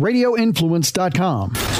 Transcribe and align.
radioinfluence.com. 0.00 1.73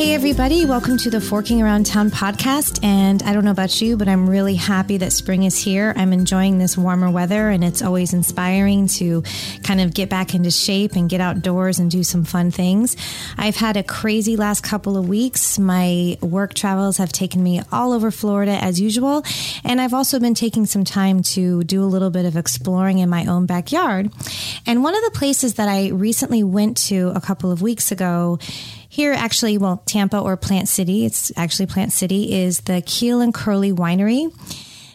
Hey, 0.00 0.14
everybody, 0.14 0.64
welcome 0.64 0.96
to 0.96 1.10
the 1.10 1.20
Forking 1.20 1.60
Around 1.60 1.84
Town 1.84 2.10
podcast. 2.10 2.82
And 2.82 3.22
I 3.22 3.34
don't 3.34 3.44
know 3.44 3.50
about 3.50 3.82
you, 3.82 3.98
but 3.98 4.08
I'm 4.08 4.30
really 4.30 4.54
happy 4.54 4.96
that 4.96 5.12
spring 5.12 5.42
is 5.42 5.62
here. 5.62 5.92
I'm 5.94 6.14
enjoying 6.14 6.56
this 6.56 6.74
warmer 6.78 7.10
weather, 7.10 7.50
and 7.50 7.62
it's 7.62 7.82
always 7.82 8.14
inspiring 8.14 8.86
to 8.96 9.22
kind 9.62 9.78
of 9.78 9.92
get 9.92 10.08
back 10.08 10.34
into 10.34 10.50
shape 10.50 10.96
and 10.96 11.10
get 11.10 11.20
outdoors 11.20 11.78
and 11.78 11.90
do 11.90 12.02
some 12.02 12.24
fun 12.24 12.50
things. 12.50 12.96
I've 13.36 13.56
had 13.56 13.76
a 13.76 13.82
crazy 13.82 14.36
last 14.36 14.64
couple 14.64 14.96
of 14.96 15.06
weeks. 15.06 15.58
My 15.58 16.16
work 16.22 16.54
travels 16.54 16.96
have 16.96 17.12
taken 17.12 17.42
me 17.42 17.60
all 17.70 17.92
over 17.92 18.10
Florida 18.10 18.52
as 18.52 18.80
usual. 18.80 19.22
And 19.64 19.82
I've 19.82 19.92
also 19.92 20.18
been 20.18 20.34
taking 20.34 20.64
some 20.64 20.84
time 20.84 21.22
to 21.34 21.62
do 21.64 21.84
a 21.84 21.84
little 21.84 22.08
bit 22.08 22.24
of 22.24 22.38
exploring 22.38 23.00
in 23.00 23.10
my 23.10 23.26
own 23.26 23.44
backyard. 23.44 24.10
And 24.64 24.82
one 24.82 24.96
of 24.96 25.04
the 25.04 25.10
places 25.10 25.56
that 25.56 25.68
I 25.68 25.88
recently 25.88 26.42
went 26.42 26.78
to 26.88 27.12
a 27.14 27.20
couple 27.20 27.52
of 27.52 27.60
weeks 27.60 27.92
ago 27.92 28.38
here, 28.92 29.12
actually, 29.12 29.56
well, 29.56 29.84
Tampa 29.86 30.18
or 30.18 30.36
Plant 30.36 30.68
City, 30.68 31.06
it's 31.06 31.30
actually 31.36 31.66
Plant 31.66 31.92
City, 31.92 32.32
is 32.32 32.62
the 32.62 32.82
Keel 32.84 33.20
and 33.20 33.32
Curley 33.32 33.70
Winery. 33.72 34.34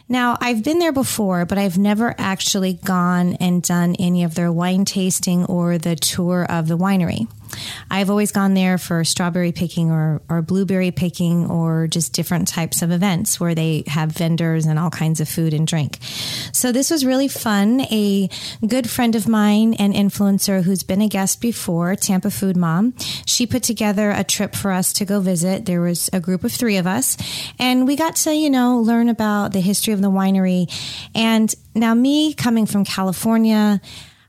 Now, 0.06 0.36
I've 0.38 0.62
been 0.62 0.80
there 0.80 0.92
before, 0.92 1.46
but 1.46 1.56
I've 1.56 1.78
never 1.78 2.14
actually 2.18 2.74
gone 2.74 3.36
and 3.40 3.62
done 3.62 3.96
any 3.98 4.22
of 4.22 4.34
their 4.34 4.52
wine 4.52 4.84
tasting 4.84 5.46
or 5.46 5.78
the 5.78 5.96
tour 5.96 6.44
of 6.44 6.68
the 6.68 6.76
winery. 6.76 7.26
I've 7.90 8.10
always 8.10 8.32
gone 8.32 8.54
there 8.54 8.78
for 8.78 9.04
strawberry 9.04 9.52
picking 9.52 9.90
or, 9.90 10.20
or 10.28 10.42
blueberry 10.42 10.90
picking 10.90 11.50
or 11.50 11.86
just 11.86 12.12
different 12.12 12.48
types 12.48 12.82
of 12.82 12.90
events 12.90 13.38
where 13.40 13.54
they 13.54 13.84
have 13.86 14.12
vendors 14.12 14.66
and 14.66 14.78
all 14.78 14.90
kinds 14.90 15.20
of 15.20 15.28
food 15.28 15.54
and 15.54 15.66
drink. 15.66 15.98
So 16.52 16.72
this 16.72 16.90
was 16.90 17.04
really 17.04 17.28
fun. 17.28 17.82
A 17.82 18.28
good 18.66 18.88
friend 18.88 19.14
of 19.14 19.28
mine 19.28 19.74
and 19.74 19.94
influencer 19.94 20.62
who's 20.62 20.82
been 20.82 21.02
a 21.02 21.08
guest 21.08 21.40
before, 21.40 21.96
Tampa 21.96 22.30
Food 22.30 22.56
Mom, 22.56 22.94
she 23.24 23.46
put 23.46 23.62
together 23.62 24.10
a 24.10 24.24
trip 24.24 24.54
for 24.54 24.70
us 24.70 24.92
to 24.94 25.04
go 25.04 25.20
visit. 25.20 25.66
There 25.66 25.80
was 25.80 26.10
a 26.12 26.20
group 26.20 26.44
of 26.44 26.52
three 26.52 26.76
of 26.76 26.86
us, 26.86 27.16
and 27.58 27.86
we 27.86 27.96
got 27.96 28.16
to, 28.16 28.34
you 28.34 28.50
know, 28.50 28.78
learn 28.78 29.08
about 29.08 29.52
the 29.52 29.60
history 29.60 29.92
of 29.92 30.00
the 30.00 30.10
winery. 30.10 30.70
And 31.14 31.54
now, 31.74 31.94
me 31.94 32.34
coming 32.34 32.66
from 32.66 32.84
California, 32.84 33.80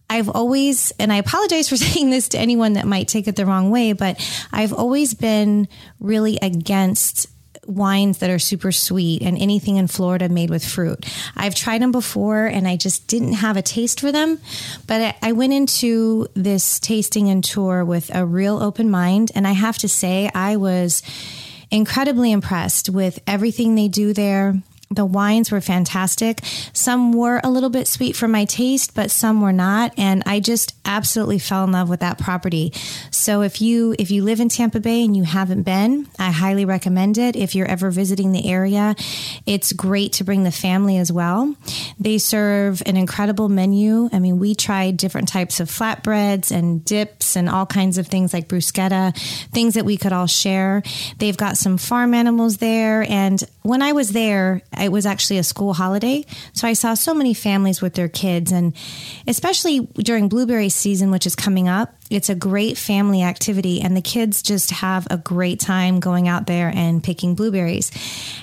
I've 0.09 0.29
always, 0.29 0.91
and 0.99 1.11
I 1.11 1.17
apologize 1.17 1.69
for 1.69 1.77
saying 1.77 2.09
this 2.09 2.29
to 2.29 2.39
anyone 2.39 2.73
that 2.73 2.85
might 2.85 3.07
take 3.07 3.27
it 3.27 3.35
the 3.35 3.45
wrong 3.45 3.69
way, 3.69 3.93
but 3.93 4.19
I've 4.51 4.73
always 4.73 5.13
been 5.13 5.67
really 5.99 6.37
against 6.41 7.27
wines 7.67 8.19
that 8.19 8.29
are 8.29 8.39
super 8.39 8.71
sweet 8.71 9.21
and 9.21 9.37
anything 9.37 9.75
in 9.75 9.87
Florida 9.87 10.29
made 10.29 10.49
with 10.49 10.65
fruit. 10.65 11.05
I've 11.35 11.53
tried 11.53 11.81
them 11.81 11.91
before 11.91 12.45
and 12.45 12.67
I 12.67 12.77
just 12.77 13.07
didn't 13.07 13.33
have 13.33 13.57
a 13.57 13.61
taste 13.61 13.99
for 13.99 14.11
them. 14.11 14.39
But 14.87 15.15
I 15.21 15.33
went 15.33 15.53
into 15.53 16.27
this 16.33 16.79
tasting 16.79 17.29
and 17.29 17.43
tour 17.43 17.83
with 17.83 18.13
a 18.15 18.25
real 18.25 18.61
open 18.61 18.89
mind. 18.89 19.31
And 19.35 19.45
I 19.45 19.51
have 19.51 19.77
to 19.79 19.89
say, 19.89 20.29
I 20.33 20.55
was 20.55 21.03
incredibly 21.69 22.31
impressed 22.31 22.89
with 22.89 23.19
everything 23.27 23.75
they 23.75 23.89
do 23.89 24.13
there 24.13 24.55
the 24.89 25.05
wines 25.05 25.51
were 25.51 25.61
fantastic. 25.61 26.39
Some 26.73 27.11
were 27.11 27.41
a 27.43 27.51
little 27.51 27.69
bit 27.69 27.87
sweet 27.87 28.15
for 28.15 28.27
my 28.27 28.45
taste, 28.45 28.95
but 28.95 29.11
some 29.11 29.41
were 29.41 29.51
not. 29.51 29.93
And 29.97 30.23
I 30.25 30.39
just 30.39 30.75
absolutely 30.85 31.39
fell 31.39 31.65
in 31.65 31.71
love 31.71 31.89
with 31.89 31.99
that 31.99 32.17
property. 32.17 32.71
So 33.11 33.41
if 33.41 33.61
you 33.61 33.95
if 33.99 34.11
you 34.11 34.23
live 34.23 34.39
in 34.39 34.49
Tampa 34.49 34.79
Bay 34.79 35.03
and 35.03 35.15
you 35.15 35.23
haven't 35.23 35.63
been, 35.63 36.07
I 36.17 36.31
highly 36.31 36.65
recommend 36.65 37.17
it. 37.17 37.35
If 37.35 37.53
you're 37.53 37.67
ever 37.67 37.91
visiting 37.91 38.31
the 38.31 38.49
area, 38.49 38.95
it's 39.45 39.73
great 39.73 40.13
to 40.13 40.23
bring 40.23 40.43
the 40.43 40.51
family 40.51 40.97
as 40.97 41.11
well. 41.11 41.55
They 41.99 42.17
serve 42.17 42.81
an 42.85 42.95
incredible 42.95 43.49
menu. 43.49 44.09
I 44.13 44.19
mean, 44.19 44.39
we 44.39 44.55
tried 44.55 44.97
different 44.97 45.27
types 45.27 45.59
of 45.59 45.69
flatbreads 45.69 46.51
and 46.51 46.83
dips 46.85 47.35
and 47.35 47.49
all 47.49 47.65
kinds 47.65 47.97
of 47.97 48.07
things 48.07 48.33
like 48.33 48.47
bruschetta, 48.47 49.17
things 49.51 49.73
that 49.73 49.85
we 49.85 49.97
could 49.97 50.13
all 50.13 50.27
share. 50.27 50.81
They've 51.17 51.35
got 51.35 51.57
some 51.57 51.77
farm 51.77 52.13
animals 52.13 52.57
there. 52.57 53.05
And 53.09 53.43
when 53.63 53.81
I 53.81 53.91
was 53.91 54.11
there, 54.11 54.61
it 54.79 54.91
was 54.91 55.05
actually 55.05 55.37
a 55.37 55.43
school 55.43 55.73
holiday. 55.73 56.25
So 56.53 56.67
I 56.67 56.73
saw 56.73 56.93
so 56.93 57.13
many 57.13 57.33
families 57.33 57.81
with 57.81 57.93
their 57.95 58.07
kids, 58.07 58.51
and 58.51 58.75
especially 59.27 59.81
during 59.95 60.29
blueberry 60.29 60.69
season, 60.69 61.11
which 61.11 61.25
is 61.25 61.35
coming 61.35 61.67
up, 61.67 61.96
it's 62.09 62.29
a 62.29 62.35
great 62.35 62.77
family 62.77 63.21
activity, 63.21 63.81
and 63.81 63.95
the 63.95 64.01
kids 64.01 64.41
just 64.41 64.71
have 64.71 65.07
a 65.09 65.17
great 65.17 65.59
time 65.59 65.99
going 65.99 66.27
out 66.27 66.47
there 66.47 66.71
and 66.73 67.03
picking 67.03 67.35
blueberries. 67.35 67.91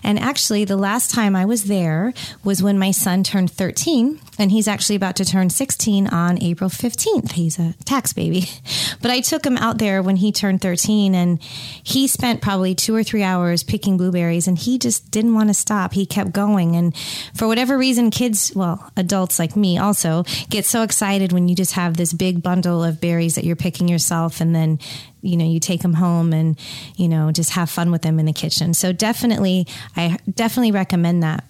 And 0.02 0.18
actually, 0.18 0.64
the 0.64 0.76
last 0.76 1.10
time 1.10 1.34
I 1.34 1.46
was 1.46 1.64
there 1.64 2.12
was 2.42 2.62
when 2.62 2.78
my 2.78 2.90
son 2.90 3.24
turned 3.24 3.50
13, 3.50 4.20
and 4.38 4.50
he's 4.50 4.68
actually 4.68 4.96
about 4.96 5.16
to 5.16 5.24
turn 5.24 5.48
16 5.48 6.08
on 6.08 6.42
April 6.42 6.68
15th. 6.68 7.32
He's 7.32 7.58
a 7.58 7.74
tax 7.84 8.12
baby. 8.12 8.48
But 9.02 9.10
I 9.10 9.20
took 9.20 9.44
him 9.44 9.58
out 9.58 9.76
there 9.76 10.02
when 10.02 10.16
he 10.16 10.32
turned 10.32 10.62
13, 10.62 11.14
and 11.14 11.42
he 11.42 12.08
spent 12.08 12.40
probably 12.40 12.74
two 12.74 12.94
or 12.94 13.02
three 13.02 13.22
hours 13.22 13.62
picking 13.62 13.98
blueberries, 13.98 14.48
and 14.48 14.56
he 14.56 14.78
just 14.78 15.10
didn't 15.10 15.34
want 15.34 15.48
to 15.48 15.54
stop. 15.54 15.92
He 15.92 16.06
kept 16.06 16.32
going. 16.32 16.74
And 16.74 16.96
for 17.34 17.46
whatever 17.46 17.76
reason, 17.76 18.10
kids, 18.10 18.52
well, 18.54 18.90
adults 18.96 19.38
like 19.38 19.56
me 19.56 19.76
also, 19.76 20.24
get 20.48 20.64
so 20.64 20.82
excited 20.82 21.32
when 21.32 21.48
you 21.48 21.54
just 21.54 21.72
have 21.72 21.98
this 21.98 22.14
big 22.14 22.42
bundle 22.42 22.82
of 22.82 22.98
berries 22.98 23.34
that 23.34 23.44
you're 23.44 23.53
you're 23.54 23.70
picking 23.70 23.86
yourself 23.86 24.40
and 24.40 24.54
then 24.54 24.80
you 25.22 25.36
know 25.36 25.44
you 25.44 25.60
take 25.60 25.80
them 25.82 25.94
home 25.94 26.32
and 26.32 26.58
you 26.96 27.08
know 27.08 27.30
just 27.30 27.50
have 27.50 27.70
fun 27.70 27.92
with 27.92 28.02
them 28.02 28.18
in 28.18 28.26
the 28.26 28.32
kitchen. 28.32 28.74
So 28.74 28.92
definitely 28.92 29.66
i 29.96 30.18
definitely 30.34 30.72
recommend 30.72 31.22
that 31.22 31.44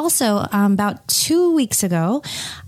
also, 0.00 0.46
um, 0.50 0.72
about 0.72 1.06
two 1.08 1.54
weeks 1.54 1.82
ago, 1.82 2.22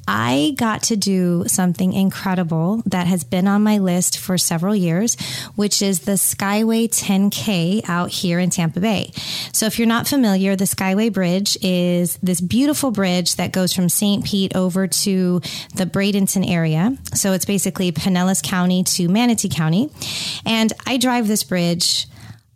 I 0.07 0.53
got 0.59 0.83
to 0.85 0.97
do 0.97 1.45
something 1.47 1.95
incredible 1.95 2.83
that 2.85 3.07
has 3.07 3.25
been 3.25 3.49
on 3.49 3.63
my 3.63 3.79
list 3.79 4.19
for 4.19 4.37
several 4.37 4.77
years, 4.77 5.17
which 5.55 5.81
is 5.81 6.01
the 6.01 6.13
Skyway 6.13 6.91
10K 6.91 7.89
out 7.89 8.11
here 8.11 8.39
in 8.39 8.51
Tampa 8.51 8.81
Bay. 8.81 9.13
So, 9.55 9.65
if 9.65 9.79
you're 9.79 9.89
not 9.89 10.07
familiar, 10.07 10.57
the 10.57 10.67
Skyway 10.67 11.11
Bridge 11.11 11.57
is 11.63 12.19
this 12.23 12.43
beautiful 12.43 12.91
bridge 12.91 13.37
that 13.37 13.51
goes 13.51 13.73
from 13.73 13.89
St. 13.89 14.27
Pete 14.27 14.55
over 14.55 14.87
to 14.87 15.41
the 15.75 15.87
Bradenton 15.87 16.47
area. 16.47 16.95
So, 17.15 17.33
it's 17.33 17.47
basically 17.47 17.93
Pinellas 17.93 18.43
County 18.43 18.85
to 18.85 19.09
Manatee 19.09 19.49
County. 19.49 19.89
And 20.45 20.71
I 20.87 20.99
drive 20.99 21.29
this 21.29 21.45
bridge 21.45 22.09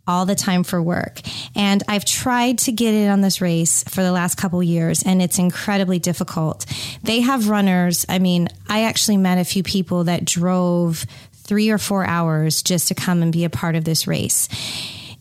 all 0.07 0.25
the 0.25 0.35
time 0.35 0.63
for 0.63 0.81
work. 0.81 1.19
And 1.55 1.83
I've 1.87 2.05
tried 2.05 2.59
to 2.59 2.71
get 2.71 2.93
in 2.93 3.09
on 3.09 3.21
this 3.21 3.41
race 3.41 3.83
for 3.83 4.01
the 4.01 4.11
last 4.11 4.35
couple 4.35 4.61
years 4.63 5.03
and 5.03 5.21
it's 5.21 5.39
incredibly 5.39 5.99
difficult. 5.99 6.65
They 7.03 7.21
have 7.21 7.49
runners. 7.49 8.05
I 8.07 8.19
mean, 8.19 8.47
I 8.67 8.83
actually 8.83 9.17
met 9.17 9.37
a 9.37 9.45
few 9.45 9.63
people 9.63 10.05
that 10.05 10.25
drove 10.25 11.05
three 11.33 11.69
or 11.69 11.77
four 11.77 12.05
hours 12.05 12.61
just 12.61 12.89
to 12.89 12.95
come 12.95 13.21
and 13.21 13.31
be 13.31 13.43
a 13.43 13.49
part 13.49 13.75
of 13.75 13.85
this 13.85 14.07
race. 14.07 14.49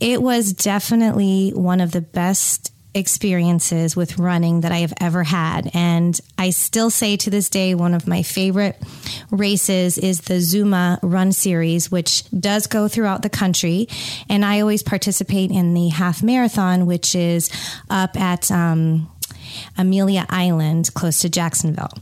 It 0.00 0.20
was 0.20 0.52
definitely 0.52 1.50
one 1.50 1.80
of 1.80 1.92
the 1.92 2.00
best 2.00 2.72
experiences 2.97 3.95
with 3.95 4.19
running 4.19 4.62
that 4.62 4.73
I 4.73 4.79
have 4.79 4.95
ever 5.01 5.23
had. 5.23 5.71
And 5.75 6.19
I 6.39 6.51
still 6.51 6.91
say 6.91 7.17
to 7.19 7.31
this 7.31 7.49
day, 7.49 7.75
one 7.75 7.95
of 7.95 8.09
my 8.09 8.23
favorite 8.23 8.83
races 9.31 9.99
is 9.99 10.23
the 10.23 10.34
Zooma 10.34 10.99
Run 11.03 11.33
Series, 11.33 11.91
which 11.91 12.29
does 12.31 12.67
go 12.67 12.89
throughout 12.89 13.23
the 13.23 13.31
country. 13.31 13.89
And 14.29 14.45
I 14.45 14.61
always 14.61 14.83
participate 14.83 15.51
in 15.51 15.75
the 15.75 15.89
half 15.89 16.23
marathon, 16.23 16.87
which 16.87 17.15
is 17.15 17.51
up 17.91 18.19
at 18.19 18.51
um, 18.51 19.11
Amelia 19.77 20.27
Island, 20.31 20.93
close 20.95 21.21
to 21.21 21.28
Jacksonville. 21.28 21.93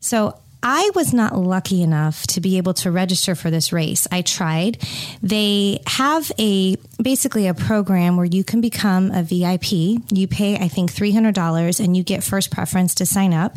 So 0.00 0.38
I 0.62 0.90
was 0.94 1.14
not 1.14 1.36
lucky 1.36 1.82
enough 1.82 2.26
to 2.28 2.40
be 2.40 2.58
able 2.58 2.74
to 2.74 2.90
register 2.90 3.34
for 3.34 3.50
this 3.50 3.72
race. 3.72 4.06
I 4.12 4.22
tried. 4.22 4.78
They 5.22 5.80
have 5.86 6.30
a 6.38 6.76
basically 7.02 7.46
a 7.46 7.54
program 7.54 8.16
where 8.16 8.26
you 8.26 8.44
can 8.44 8.60
become 8.60 9.10
a 9.10 9.22
VIP. 9.22 9.72
You 10.12 10.28
pay, 10.28 10.56
I 10.56 10.68
think, 10.68 10.92
$300 10.92 11.82
and 11.82 11.96
you 11.96 12.02
get 12.02 12.22
first 12.22 12.50
preference 12.50 12.94
to 12.96 13.06
sign 13.06 13.32
up. 13.32 13.56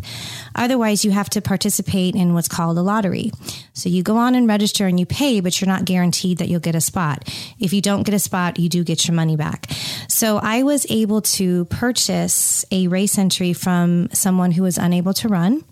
Otherwise, 0.56 1.03
you 1.03 1.12
have 1.12 1.30
to 1.31 1.42
participate 1.42 2.16
in 2.16 2.33
what's 2.33 2.48
called 2.48 2.77
a 2.77 2.81
lottery. 2.81 3.31
So 3.74 3.89
you 3.89 4.01
go 4.01 4.16
on 4.18 4.33
and 4.36 4.48
register 4.48 4.88
and 4.88 4.98
you 5.00 5.06
pay, 5.06 5.42
but 5.42 5.60
you're 5.60 5.68
not 5.68 5.83
guaranteed 5.83 6.38
that 6.38 6.48
you'll 6.48 6.62
get 6.62 6.75
a 6.75 6.81
spot. 6.81 7.27
If 7.60 7.74
you 7.74 7.81
don't 7.81 8.04
get 8.04 8.16
a 8.16 8.19
spot, 8.19 8.60
you 8.60 8.69
do 8.69 8.83
get 8.83 9.07
your 9.07 9.16
money 9.16 9.36
back. 9.36 9.69
So 10.07 10.38
I 10.38 10.63
was 10.63 10.86
able 10.89 11.22
to 11.22 11.66
purchase 11.66 12.63
a 12.72 12.88
race 12.88 13.18
entry 13.18 13.51
from 13.51 14.10
someone 14.13 14.51
who 14.51 14.63
was 14.63 14.77
unable 14.77 15.13
to 15.16 15.27
run. 15.27 15.66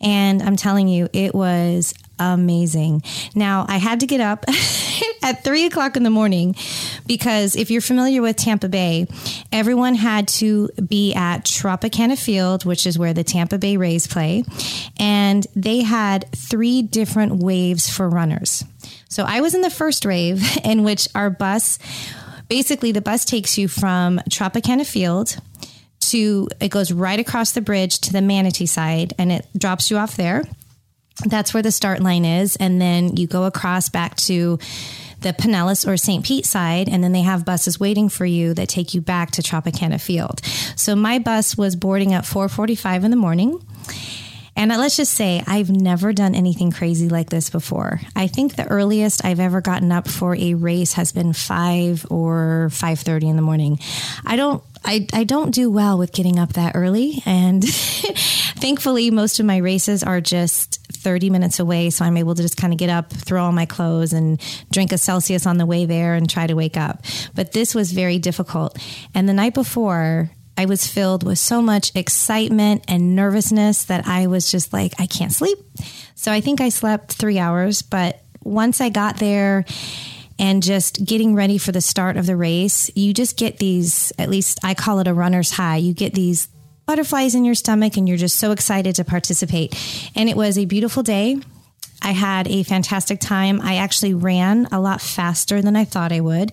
And 0.00 0.42
I'm 0.42 0.56
telling 0.56 0.88
you, 0.88 1.08
it 1.12 1.34
was 1.34 1.94
amazing. 2.18 3.02
Now, 3.34 3.66
I 3.68 3.78
had 3.78 4.00
to 4.00 4.06
get 4.06 4.20
up 4.20 4.44
at 5.22 5.44
three 5.44 5.66
o'clock 5.66 5.96
in 5.96 6.02
the 6.02 6.10
morning 6.10 6.54
because 7.06 7.56
if 7.56 7.70
you're 7.70 7.80
familiar 7.80 8.22
with 8.22 8.36
Tampa 8.36 8.68
Bay, 8.68 9.06
everyone 9.52 9.94
had 9.94 10.28
to 10.28 10.68
be 10.88 11.14
at 11.14 11.44
Tropicana 11.44 12.18
Field, 12.18 12.64
which 12.64 12.86
is 12.86 12.98
where 12.98 13.12
the 13.12 13.24
Tampa 13.24 13.58
Bay 13.58 13.76
Rays 13.76 14.06
play. 14.06 14.44
And 14.98 15.46
they 15.54 15.82
had 15.82 16.30
three 16.32 16.82
different 16.82 17.36
waves 17.36 17.88
for 17.88 18.08
runners. 18.08 18.64
So 19.08 19.24
I 19.24 19.40
was 19.40 19.54
in 19.54 19.60
the 19.60 19.70
first 19.70 20.04
wave 20.04 20.44
in 20.64 20.82
which 20.82 21.08
our 21.14 21.30
bus 21.30 21.78
basically 22.48 22.92
the 22.92 23.00
bus 23.00 23.24
takes 23.24 23.58
you 23.58 23.66
from 23.66 24.20
Tropicana 24.30 24.86
Field 24.86 25.36
to, 26.10 26.48
it 26.60 26.70
goes 26.70 26.92
right 26.92 27.18
across 27.18 27.52
the 27.52 27.60
bridge 27.60 28.00
to 28.00 28.12
the 28.12 28.22
Manatee 28.22 28.66
side 28.66 29.14
and 29.18 29.30
it 29.32 29.46
drops 29.56 29.90
you 29.90 29.98
off 29.98 30.16
there. 30.16 30.44
That's 31.24 31.54
where 31.54 31.62
the 31.62 31.72
start 31.72 32.00
line 32.00 32.24
is. 32.24 32.56
And 32.56 32.80
then 32.80 33.16
you 33.16 33.26
go 33.26 33.44
across 33.44 33.88
back 33.88 34.16
to 34.16 34.58
the 35.20 35.32
Pinellas 35.32 35.88
or 35.88 35.96
St. 35.96 36.24
Pete 36.24 36.44
side, 36.44 36.88
and 36.88 37.02
then 37.02 37.12
they 37.12 37.22
have 37.22 37.44
buses 37.44 37.80
waiting 37.80 38.08
for 38.08 38.26
you 38.26 38.54
that 38.54 38.68
take 38.68 38.94
you 38.94 39.00
back 39.00 39.30
to 39.32 39.42
Tropicana 39.42 40.00
Field. 40.00 40.40
So 40.76 40.94
my 40.94 41.18
bus 41.18 41.56
was 41.56 41.74
boarding 41.74 42.12
at 42.12 42.24
4:45 42.24 43.04
in 43.04 43.10
the 43.10 43.16
morning. 43.16 43.60
And 44.56 44.70
let's 44.70 44.96
just 44.96 45.12
say 45.12 45.42
I've 45.46 45.70
never 45.70 46.14
done 46.14 46.34
anything 46.34 46.72
crazy 46.72 47.10
like 47.10 47.28
this 47.28 47.50
before. 47.50 48.00
I 48.16 48.26
think 48.26 48.56
the 48.56 48.66
earliest 48.66 49.24
I've 49.24 49.38
ever 49.38 49.60
gotten 49.60 49.92
up 49.92 50.08
for 50.08 50.34
a 50.34 50.54
race 50.54 50.94
has 50.94 51.12
been 51.12 51.34
5 51.34 52.06
or 52.10 52.68
5:30 52.72 53.28
in 53.28 53.36
the 53.36 53.42
morning. 53.42 53.78
I 54.24 54.36
don't 54.36 54.62
I, 54.84 55.06
I 55.12 55.24
don't 55.24 55.50
do 55.52 55.68
well 55.68 55.98
with 55.98 56.12
getting 56.12 56.38
up 56.38 56.52
that 56.52 56.76
early 56.76 57.22
and 57.26 57.64
thankfully 57.68 59.10
most 59.10 59.40
of 59.40 59.46
my 59.46 59.56
races 59.56 60.04
are 60.04 60.20
just 60.20 60.80
30 60.92 61.28
minutes 61.30 61.58
away 61.58 61.90
so 61.90 62.04
i'm 62.04 62.16
able 62.16 62.36
to 62.36 62.42
just 62.42 62.56
kind 62.56 62.72
of 62.72 62.78
get 62.78 62.88
up 62.88 63.10
throw 63.10 63.44
on 63.44 63.54
my 63.54 63.66
clothes 63.66 64.12
and 64.12 64.40
drink 64.70 64.92
a 64.92 64.98
celsius 64.98 65.44
on 65.44 65.58
the 65.58 65.66
way 65.66 65.86
there 65.86 66.14
and 66.14 66.30
try 66.30 66.46
to 66.46 66.54
wake 66.54 66.76
up 66.76 67.04
but 67.34 67.52
this 67.52 67.74
was 67.74 67.90
very 67.90 68.18
difficult 68.18 68.78
and 69.14 69.28
the 69.28 69.32
night 69.32 69.54
before 69.54 70.30
I 70.56 70.64
was 70.64 70.86
filled 70.86 71.22
with 71.22 71.38
so 71.38 71.60
much 71.60 71.94
excitement 71.94 72.84
and 72.88 73.14
nervousness 73.14 73.84
that 73.84 74.06
I 74.06 74.26
was 74.26 74.50
just 74.50 74.72
like, 74.72 74.94
I 74.98 75.06
can't 75.06 75.32
sleep. 75.32 75.58
So 76.14 76.32
I 76.32 76.40
think 76.40 76.60
I 76.60 76.70
slept 76.70 77.12
three 77.12 77.38
hours. 77.38 77.82
But 77.82 78.22
once 78.42 78.80
I 78.80 78.88
got 78.88 79.18
there 79.18 79.64
and 80.38 80.62
just 80.62 81.04
getting 81.04 81.34
ready 81.34 81.58
for 81.58 81.72
the 81.72 81.80
start 81.80 82.16
of 82.16 82.26
the 82.26 82.36
race, 82.36 82.90
you 82.94 83.12
just 83.12 83.36
get 83.36 83.58
these, 83.58 84.12
at 84.18 84.30
least 84.30 84.58
I 84.62 84.74
call 84.74 84.98
it 85.00 85.08
a 85.08 85.14
runner's 85.14 85.50
high. 85.50 85.76
You 85.76 85.92
get 85.92 86.14
these 86.14 86.48
butterflies 86.86 87.34
in 87.34 87.44
your 87.44 87.54
stomach 87.54 87.96
and 87.96 88.08
you're 88.08 88.16
just 88.16 88.36
so 88.36 88.52
excited 88.52 88.94
to 88.96 89.04
participate. 89.04 89.74
And 90.14 90.28
it 90.28 90.36
was 90.36 90.56
a 90.56 90.64
beautiful 90.64 91.02
day. 91.02 91.38
I 92.02 92.12
had 92.12 92.46
a 92.48 92.62
fantastic 92.62 93.20
time. 93.20 93.60
I 93.60 93.76
actually 93.76 94.14
ran 94.14 94.66
a 94.66 94.80
lot 94.80 95.00
faster 95.00 95.60
than 95.60 95.76
I 95.76 95.84
thought 95.84 96.12
I 96.12 96.20
would. 96.20 96.52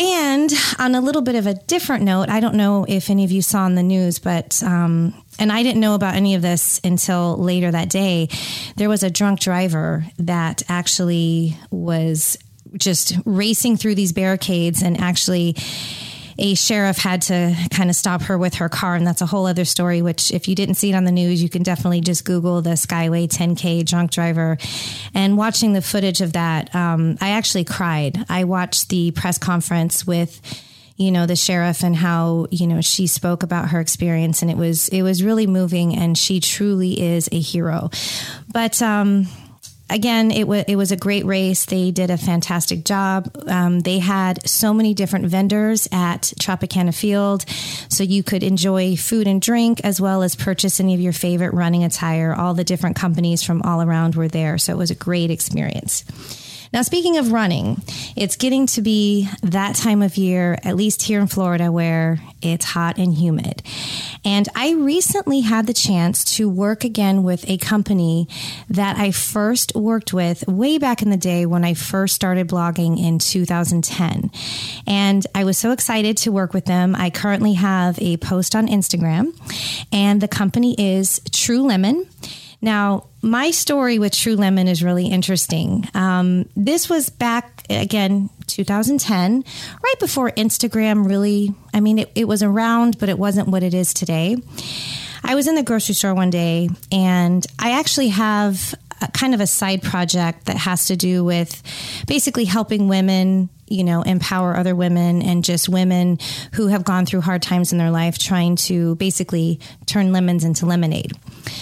And 0.00 0.50
on 0.78 0.94
a 0.94 1.00
little 1.02 1.20
bit 1.20 1.34
of 1.34 1.46
a 1.46 1.52
different 1.52 2.04
note, 2.04 2.30
I 2.30 2.40
don't 2.40 2.54
know 2.54 2.86
if 2.88 3.10
any 3.10 3.22
of 3.24 3.30
you 3.30 3.42
saw 3.42 3.66
in 3.66 3.74
the 3.74 3.82
news, 3.82 4.18
but 4.18 4.62
um, 4.62 5.12
and 5.38 5.52
I 5.52 5.62
didn't 5.62 5.80
know 5.80 5.94
about 5.94 6.14
any 6.14 6.34
of 6.34 6.40
this 6.40 6.80
until 6.82 7.36
later 7.36 7.70
that 7.70 7.90
day. 7.90 8.30
There 8.76 8.88
was 8.88 9.02
a 9.02 9.10
drunk 9.10 9.40
driver 9.40 10.06
that 10.18 10.62
actually 10.70 11.58
was 11.70 12.38
just 12.78 13.12
racing 13.26 13.76
through 13.76 13.94
these 13.94 14.12
barricades 14.12 14.82
and 14.82 14.98
actually 14.98 15.56
a 16.40 16.54
sheriff 16.54 16.96
had 16.96 17.22
to 17.22 17.54
kind 17.70 17.90
of 17.90 17.96
stop 17.96 18.22
her 18.22 18.38
with 18.38 18.54
her 18.54 18.68
car. 18.68 18.94
And 18.94 19.06
that's 19.06 19.20
a 19.20 19.26
whole 19.26 19.46
other 19.46 19.66
story, 19.66 20.00
which, 20.00 20.32
if 20.32 20.48
you 20.48 20.54
didn't 20.54 20.76
see 20.76 20.90
it 20.90 20.94
on 20.94 21.04
the 21.04 21.12
news, 21.12 21.42
you 21.42 21.50
can 21.50 21.62
definitely 21.62 22.00
just 22.00 22.24
Google 22.24 22.62
the 22.62 22.70
Skyway 22.70 23.28
10K 23.28 23.84
drunk 23.86 24.10
driver. 24.10 24.56
And 25.14 25.36
watching 25.36 25.74
the 25.74 25.82
footage 25.82 26.22
of 26.22 26.32
that, 26.32 26.74
um, 26.74 27.18
I 27.20 27.30
actually 27.30 27.64
cried. 27.64 28.24
I 28.28 28.44
watched 28.44 28.88
the 28.88 29.10
press 29.10 29.36
conference 29.36 30.06
with 30.06 30.40
you 30.96 31.10
know 31.10 31.24
the 31.24 31.36
sheriff 31.36 31.82
and 31.82 31.96
how 31.96 32.46
you 32.50 32.66
know 32.66 32.82
she 32.82 33.06
spoke 33.06 33.42
about 33.42 33.70
her 33.70 33.80
experience 33.80 34.42
and 34.42 34.50
it 34.50 34.56
was 34.58 34.88
it 34.90 35.00
was 35.00 35.24
really 35.24 35.46
moving 35.46 35.96
and 35.96 36.18
she 36.18 36.40
truly 36.40 37.00
is 37.00 37.26
a 37.32 37.40
hero 37.40 37.88
but 38.52 38.82
um 38.82 39.26
again, 39.90 40.30
it 40.30 40.46
was 40.46 40.64
it 40.66 40.76
was 40.76 40.92
a 40.92 40.96
great 40.96 41.24
race. 41.24 41.64
They 41.64 41.90
did 41.90 42.10
a 42.10 42.16
fantastic 42.16 42.84
job. 42.84 43.30
Um, 43.46 43.80
they 43.80 43.98
had 43.98 44.48
so 44.48 44.72
many 44.72 44.94
different 44.94 45.26
vendors 45.26 45.88
at 45.92 46.22
Tropicana 46.40 46.94
Field, 46.94 47.44
so 47.88 48.02
you 48.02 48.22
could 48.22 48.42
enjoy 48.42 48.96
food 48.96 49.26
and 49.26 49.42
drink 49.42 49.80
as 49.84 50.00
well 50.00 50.22
as 50.22 50.36
purchase 50.36 50.80
any 50.80 50.94
of 50.94 51.00
your 51.00 51.12
favorite 51.12 51.52
running 51.52 51.84
attire. 51.84 52.34
All 52.34 52.54
the 52.54 52.64
different 52.64 52.96
companies 52.96 53.42
from 53.42 53.62
all 53.62 53.82
around 53.82 54.14
were 54.14 54.28
there, 54.28 54.56
so 54.56 54.72
it 54.72 54.76
was 54.76 54.90
a 54.90 54.94
great 54.94 55.30
experience. 55.30 56.04
Now, 56.72 56.82
speaking 56.82 57.16
of 57.16 57.32
running, 57.32 57.82
it's 58.14 58.36
getting 58.36 58.66
to 58.68 58.82
be 58.82 59.28
that 59.42 59.74
time 59.74 60.02
of 60.02 60.16
year, 60.16 60.56
at 60.62 60.76
least 60.76 61.02
here 61.02 61.20
in 61.20 61.26
Florida, 61.26 61.72
where 61.72 62.20
it's 62.42 62.64
hot 62.64 62.96
and 62.96 63.12
humid. 63.12 63.62
And 64.24 64.48
I 64.54 64.72
recently 64.72 65.40
had 65.40 65.66
the 65.66 65.74
chance 65.74 66.24
to 66.36 66.48
work 66.48 66.84
again 66.84 67.22
with 67.22 67.48
a 67.48 67.56
company 67.58 68.28
that 68.68 68.98
I 68.98 69.10
first 69.10 69.74
worked 69.74 70.12
with 70.12 70.46
way 70.46 70.78
back 70.78 71.02
in 71.02 71.10
the 71.10 71.16
day 71.16 71.46
when 71.46 71.64
I 71.64 71.74
first 71.74 72.14
started 72.14 72.48
blogging 72.48 72.98
in 72.98 73.18
2010. 73.18 74.30
And 74.86 75.26
I 75.34 75.44
was 75.44 75.56
so 75.58 75.72
excited 75.72 76.16
to 76.18 76.32
work 76.32 76.52
with 76.52 76.66
them. 76.66 76.94
I 76.94 77.10
currently 77.10 77.54
have 77.54 77.98
a 78.00 78.16
post 78.18 78.54
on 78.54 78.66
Instagram, 78.66 79.32
and 79.92 80.20
the 80.20 80.28
company 80.28 80.74
is 80.78 81.20
True 81.32 81.62
Lemon. 81.62 82.06
Now, 82.62 83.06
my 83.22 83.50
story 83.50 83.98
with 83.98 84.12
True 84.12 84.36
Lemon 84.36 84.68
is 84.68 84.82
really 84.82 85.06
interesting. 85.06 85.88
Um, 85.94 86.48
this 86.56 86.88
was 86.90 87.08
back 87.08 87.64
again, 87.70 88.28
2010, 88.46 89.44
right 89.82 89.94
before 89.98 90.30
Instagram 90.32 91.06
really, 91.06 91.54
I 91.72 91.80
mean, 91.80 92.00
it, 92.00 92.12
it 92.14 92.28
was 92.28 92.42
around, 92.42 92.98
but 92.98 93.08
it 93.08 93.18
wasn't 93.18 93.48
what 93.48 93.62
it 93.62 93.72
is 93.72 93.94
today. 93.94 94.36
I 95.22 95.34
was 95.34 95.46
in 95.46 95.54
the 95.54 95.62
grocery 95.62 95.94
store 95.94 96.14
one 96.14 96.30
day 96.30 96.68
and 96.90 97.46
I 97.58 97.78
actually 97.78 98.08
have 98.08 98.74
kind 99.08 99.34
of 99.34 99.40
a 99.40 99.46
side 99.46 99.82
project 99.82 100.46
that 100.46 100.56
has 100.56 100.86
to 100.86 100.96
do 100.96 101.24
with 101.24 101.62
basically 102.06 102.44
helping 102.44 102.88
women 102.88 103.48
you 103.70 103.84
know, 103.84 104.02
empower 104.02 104.56
other 104.56 104.74
women 104.74 105.22
and 105.22 105.44
just 105.44 105.68
women 105.68 106.18
who 106.54 106.66
have 106.66 106.82
gone 106.82 107.06
through 107.06 107.20
hard 107.20 107.40
times 107.40 107.70
in 107.70 107.78
their 107.78 107.92
life 107.92 108.18
trying 108.18 108.56
to 108.56 108.96
basically 108.96 109.60
turn 109.86 110.12
lemons 110.12 110.44
into 110.44 110.66
lemonade. 110.66 111.12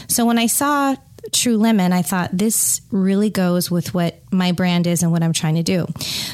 So 0.09 0.25
when 0.25 0.39
I 0.39 0.47
saw 0.47 0.97
True 1.33 1.57
Lemon, 1.57 1.93
I 1.93 2.03
thought 2.03 2.31
this 2.33 2.81
really 2.91 3.31
goes 3.31 3.71
with 3.71 3.95
what 3.95 4.21
my 4.33 4.53
brand 4.53 4.87
is 4.87 5.03
and 5.03 5.13
what 5.13 5.23
I'm 5.23 5.33
trying 5.33 5.57
to 5.57 5.63
do. 5.63 5.87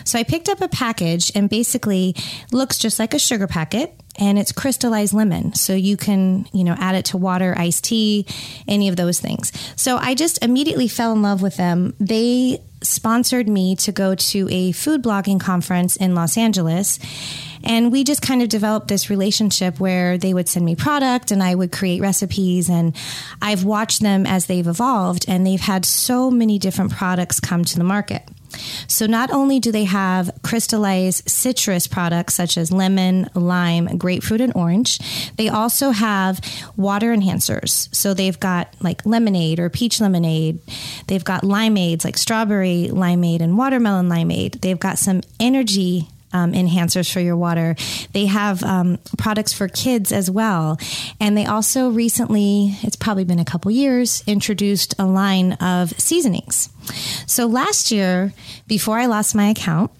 So 0.04 0.18
I 0.18 0.22
picked 0.22 0.48
up 0.48 0.60
a 0.60 0.68
package 0.68 1.32
and 1.34 1.48
basically 1.48 2.14
looks 2.52 2.78
just 2.78 2.98
like 2.98 3.14
a 3.14 3.18
sugar 3.18 3.46
packet 3.46 3.94
and 4.16 4.38
it's 4.38 4.52
crystallized 4.52 5.12
lemon. 5.12 5.54
So 5.54 5.74
you 5.74 5.96
can, 5.96 6.46
you 6.52 6.64
know, 6.64 6.76
add 6.78 6.94
it 6.94 7.06
to 7.06 7.16
water, 7.16 7.54
iced 7.56 7.84
tea, 7.84 8.26
any 8.68 8.88
of 8.88 8.96
those 8.96 9.20
things. 9.20 9.52
So 9.76 9.96
I 9.96 10.14
just 10.14 10.42
immediately 10.42 10.88
fell 10.88 11.12
in 11.12 11.22
love 11.22 11.42
with 11.42 11.56
them. 11.56 11.94
They 11.98 12.62
sponsored 12.82 13.48
me 13.48 13.76
to 13.76 13.92
go 13.92 14.14
to 14.14 14.48
a 14.50 14.72
food 14.72 15.02
blogging 15.02 15.40
conference 15.40 15.96
in 15.96 16.14
Los 16.14 16.36
Angeles. 16.36 16.98
And 17.64 17.90
we 17.90 18.04
just 18.04 18.22
kind 18.22 18.42
of 18.42 18.48
developed 18.48 18.88
this 18.88 19.10
relationship 19.10 19.80
where 19.80 20.18
they 20.18 20.34
would 20.34 20.48
send 20.48 20.64
me 20.64 20.76
product 20.76 21.30
and 21.30 21.42
I 21.42 21.54
would 21.54 21.72
create 21.72 22.00
recipes. 22.00 22.68
And 22.68 22.94
I've 23.40 23.64
watched 23.64 24.00
them 24.00 24.26
as 24.26 24.46
they've 24.46 24.66
evolved 24.66 25.24
and 25.28 25.46
they've 25.46 25.60
had 25.60 25.84
so 25.84 26.30
many 26.30 26.58
different 26.58 26.92
products 26.92 27.40
come 27.40 27.64
to 27.64 27.78
the 27.78 27.84
market. 27.84 28.22
So 28.86 29.06
not 29.06 29.30
only 29.30 29.60
do 29.60 29.72
they 29.72 29.84
have 29.84 30.30
crystallized 30.42 31.28
citrus 31.28 31.86
products 31.86 32.34
such 32.34 32.56
as 32.56 32.70
lemon, 32.70 33.28
lime, 33.34 33.98
grapefruit, 33.98 34.40
and 34.40 34.54
orange, 34.54 34.98
they 35.36 35.48
also 35.48 35.90
have 35.90 36.40
water 36.76 37.14
enhancers. 37.14 37.92
So 37.94 38.14
they've 38.14 38.38
got 38.38 38.72
like 38.80 39.04
lemonade 39.04 39.58
or 39.58 39.70
peach 39.70 40.00
lemonade. 40.00 40.60
They've 41.06 41.24
got 41.24 41.42
limeades 41.42 42.04
like 42.04 42.18
strawberry 42.18 42.90
limeade 42.92 43.40
and 43.40 43.58
watermelon 43.58 44.08
limeade. 44.08 44.60
They've 44.60 44.78
got 44.78 44.98
some 44.98 45.22
energy 45.40 46.08
um, 46.34 46.52
enhancers 46.52 47.10
for 47.10 47.20
your 47.20 47.36
water. 47.36 47.76
They 48.12 48.26
have 48.26 48.62
um, 48.62 48.98
products 49.16 49.52
for 49.52 49.68
kids 49.68 50.12
as 50.12 50.30
well. 50.30 50.78
And 51.20 51.38
they 51.38 51.46
also 51.46 51.88
recently, 51.88 52.76
it's 52.82 52.96
probably 52.96 53.24
been 53.24 53.38
a 53.38 53.44
couple 53.44 53.70
years, 53.70 54.22
introduced 54.26 54.94
a 54.98 55.06
line 55.06 55.52
of 55.54 55.90
seasonings. 55.98 56.68
So 57.26 57.46
last 57.46 57.90
year, 57.90 58.34
before 58.66 58.98
I 58.98 59.06
lost 59.06 59.34
my 59.34 59.48
account, 59.48 59.90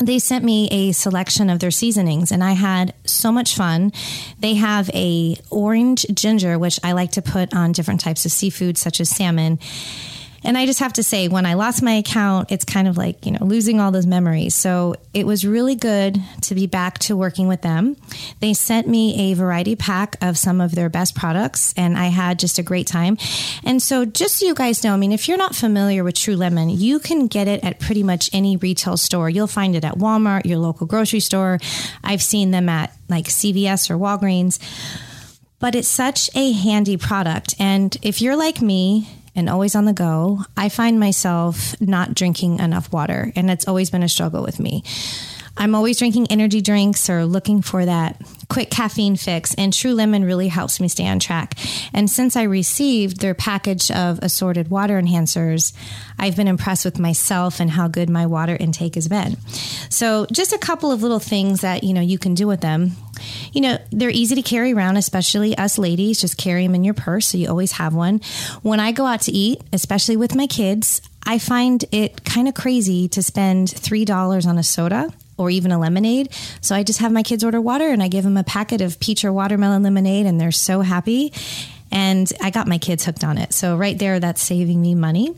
they 0.00 0.20
sent 0.20 0.44
me 0.44 0.68
a 0.70 0.92
selection 0.92 1.50
of 1.50 1.58
their 1.58 1.72
seasonings 1.72 2.30
and 2.30 2.44
I 2.44 2.52
had 2.52 2.94
so 3.04 3.32
much 3.32 3.56
fun. 3.56 3.92
They 4.38 4.54
have 4.54 4.88
a 4.94 5.36
orange 5.50 6.06
ginger 6.14 6.56
which 6.56 6.78
I 6.84 6.92
like 6.92 7.12
to 7.12 7.22
put 7.22 7.52
on 7.52 7.72
different 7.72 8.00
types 8.00 8.24
of 8.24 8.30
seafood 8.30 8.78
such 8.78 9.00
as 9.00 9.10
salmon 9.10 9.58
and 10.44 10.56
I 10.56 10.66
just 10.66 10.78
have 10.80 10.92
to 10.94 11.02
say, 11.02 11.28
when 11.28 11.46
I 11.46 11.54
lost 11.54 11.82
my 11.82 11.92
account, 11.92 12.52
it's 12.52 12.64
kind 12.64 12.86
of 12.86 12.96
like, 12.96 13.26
you 13.26 13.32
know, 13.32 13.44
losing 13.44 13.80
all 13.80 13.90
those 13.90 14.06
memories. 14.06 14.54
So 14.54 14.94
it 15.12 15.26
was 15.26 15.44
really 15.44 15.74
good 15.74 16.20
to 16.42 16.54
be 16.54 16.66
back 16.66 16.98
to 17.00 17.16
working 17.16 17.48
with 17.48 17.62
them. 17.62 17.96
They 18.40 18.54
sent 18.54 18.86
me 18.86 19.30
a 19.30 19.34
variety 19.34 19.74
pack 19.74 20.16
of 20.20 20.38
some 20.38 20.60
of 20.60 20.74
their 20.74 20.88
best 20.88 21.14
products, 21.16 21.74
and 21.76 21.98
I 21.98 22.06
had 22.06 22.38
just 22.38 22.58
a 22.58 22.62
great 22.62 22.86
time. 22.86 23.18
And 23.64 23.82
so, 23.82 24.04
just 24.04 24.36
so 24.36 24.46
you 24.46 24.54
guys 24.54 24.84
know, 24.84 24.94
I 24.94 24.96
mean, 24.96 25.12
if 25.12 25.28
you're 25.28 25.36
not 25.36 25.54
familiar 25.54 26.04
with 26.04 26.14
True 26.14 26.36
Lemon, 26.36 26.70
you 26.70 27.00
can 27.00 27.26
get 27.26 27.48
it 27.48 27.64
at 27.64 27.80
pretty 27.80 28.02
much 28.02 28.30
any 28.32 28.56
retail 28.56 28.96
store. 28.96 29.28
You'll 29.28 29.46
find 29.46 29.74
it 29.74 29.84
at 29.84 29.94
Walmart, 29.94 30.46
your 30.46 30.58
local 30.58 30.86
grocery 30.86 31.20
store. 31.20 31.58
I've 32.04 32.22
seen 32.22 32.52
them 32.52 32.68
at 32.68 32.92
like 33.08 33.26
CVS 33.26 33.90
or 33.90 33.96
Walgreens 33.96 34.58
but 35.60 35.74
it's 35.74 35.88
such 35.88 36.30
a 36.36 36.52
handy 36.52 36.96
product. 36.96 37.52
And 37.58 37.96
if 38.00 38.22
you're 38.22 38.36
like 38.36 38.62
me 38.62 39.08
and 39.34 39.48
always 39.48 39.74
on 39.74 39.84
the 39.84 39.92
go, 39.92 40.40
I 40.56 40.68
find 40.68 40.98
myself 40.98 41.80
not 41.80 42.14
drinking 42.14 42.58
enough 42.58 42.92
water, 42.92 43.32
and 43.36 43.50
it's 43.50 43.68
always 43.68 43.90
been 43.90 44.02
a 44.02 44.08
struggle 44.08 44.42
with 44.42 44.58
me. 44.60 44.82
I'm 45.58 45.74
always 45.74 45.98
drinking 45.98 46.28
energy 46.30 46.60
drinks 46.60 47.10
or 47.10 47.24
looking 47.26 47.62
for 47.62 47.84
that 47.84 48.20
quick 48.48 48.70
caffeine 48.70 49.16
fix, 49.16 49.54
and 49.54 49.72
True 49.72 49.92
Lemon 49.92 50.24
really 50.24 50.48
helps 50.48 50.80
me 50.80 50.88
stay 50.88 51.06
on 51.06 51.18
track. 51.18 51.54
And 51.92 52.08
since 52.08 52.36
I 52.36 52.44
received 52.44 53.20
their 53.20 53.34
package 53.34 53.90
of 53.90 54.20
assorted 54.22 54.70
water 54.70 55.00
enhancers, 55.00 55.72
I've 56.18 56.36
been 56.36 56.48
impressed 56.48 56.84
with 56.84 56.98
myself 56.98 57.60
and 57.60 57.70
how 57.70 57.88
good 57.88 58.08
my 58.08 58.26
water 58.26 58.56
intake 58.58 58.94
has 58.94 59.08
been. 59.08 59.36
So, 59.90 60.26
just 60.32 60.52
a 60.52 60.58
couple 60.58 60.92
of 60.92 61.02
little 61.02 61.18
things 61.18 61.60
that 61.60 61.82
you 61.84 61.92
know 61.92 62.00
you 62.00 62.18
can 62.18 62.34
do 62.34 62.46
with 62.46 62.60
them. 62.60 62.92
You 63.52 63.60
know, 63.60 63.78
they're 63.90 64.10
easy 64.10 64.36
to 64.36 64.42
carry 64.42 64.72
around, 64.72 64.96
especially 64.96 65.58
us 65.58 65.76
ladies. 65.76 66.20
Just 66.20 66.38
carry 66.38 66.64
them 66.64 66.76
in 66.76 66.84
your 66.84 66.94
purse 66.94 67.26
so 67.26 67.38
you 67.38 67.48
always 67.48 67.72
have 67.72 67.94
one. 67.94 68.20
When 68.62 68.78
I 68.78 68.92
go 68.92 69.06
out 69.06 69.22
to 69.22 69.32
eat, 69.32 69.60
especially 69.72 70.16
with 70.16 70.36
my 70.36 70.46
kids, 70.46 71.02
I 71.26 71.38
find 71.38 71.84
it 71.90 72.24
kind 72.24 72.46
of 72.46 72.54
crazy 72.54 73.08
to 73.08 73.22
spend 73.22 73.68
$3 73.68 74.46
on 74.46 74.56
a 74.56 74.62
soda 74.62 75.12
or 75.38 75.48
even 75.48 75.72
a 75.72 75.78
lemonade. 75.78 76.30
So 76.60 76.74
I 76.74 76.82
just 76.82 76.98
have 76.98 77.12
my 77.12 77.22
kids 77.22 77.42
order 77.42 77.60
water 77.60 77.88
and 77.88 78.02
I 78.02 78.08
give 78.08 78.24
them 78.24 78.36
a 78.36 78.44
packet 78.44 78.80
of 78.80 79.00
peach 79.00 79.24
or 79.24 79.32
watermelon 79.32 79.82
lemonade 79.82 80.26
and 80.26 80.40
they're 80.40 80.52
so 80.52 80.82
happy. 80.82 81.32
And 81.90 82.30
I 82.42 82.50
got 82.50 82.66
my 82.66 82.78
kids 82.78 83.04
hooked 83.04 83.24
on 83.24 83.38
it. 83.38 83.54
So 83.54 83.76
right 83.76 83.98
there, 83.98 84.20
that's 84.20 84.42
saving 84.42 84.80
me 84.80 84.94
money. 84.94 85.34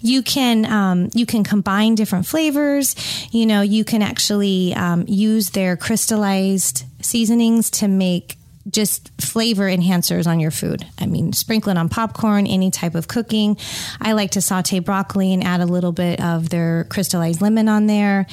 You 0.00 0.22
can 0.22 0.66
um, 0.66 1.08
you 1.14 1.24
can 1.24 1.44
combine 1.44 1.94
different 1.94 2.26
flavors. 2.26 2.94
You 3.32 3.46
know, 3.46 3.62
you 3.62 3.84
can 3.84 4.02
actually 4.02 4.74
um, 4.74 5.06
use 5.08 5.50
their 5.50 5.78
crystallized 5.78 6.84
seasonings 7.00 7.70
to 7.70 7.88
make 7.88 8.36
just 8.70 9.10
flavor 9.20 9.64
enhancers 9.64 10.26
on 10.26 10.40
your 10.40 10.50
food. 10.50 10.86
I 10.98 11.06
mean, 11.06 11.32
sprinkle 11.32 11.70
it 11.70 11.78
on 11.78 11.88
popcorn, 11.88 12.46
any 12.46 12.70
type 12.70 12.94
of 12.94 13.08
cooking. 13.08 13.56
I 14.00 14.12
like 14.12 14.32
to 14.32 14.40
saute 14.40 14.78
broccoli 14.78 15.32
and 15.32 15.44
add 15.44 15.60
a 15.60 15.66
little 15.66 15.92
bit 15.92 16.20
of 16.20 16.48
their 16.48 16.84
crystallized 16.84 17.42
lemon 17.42 17.68
on 17.68 17.86
there. 17.86 18.26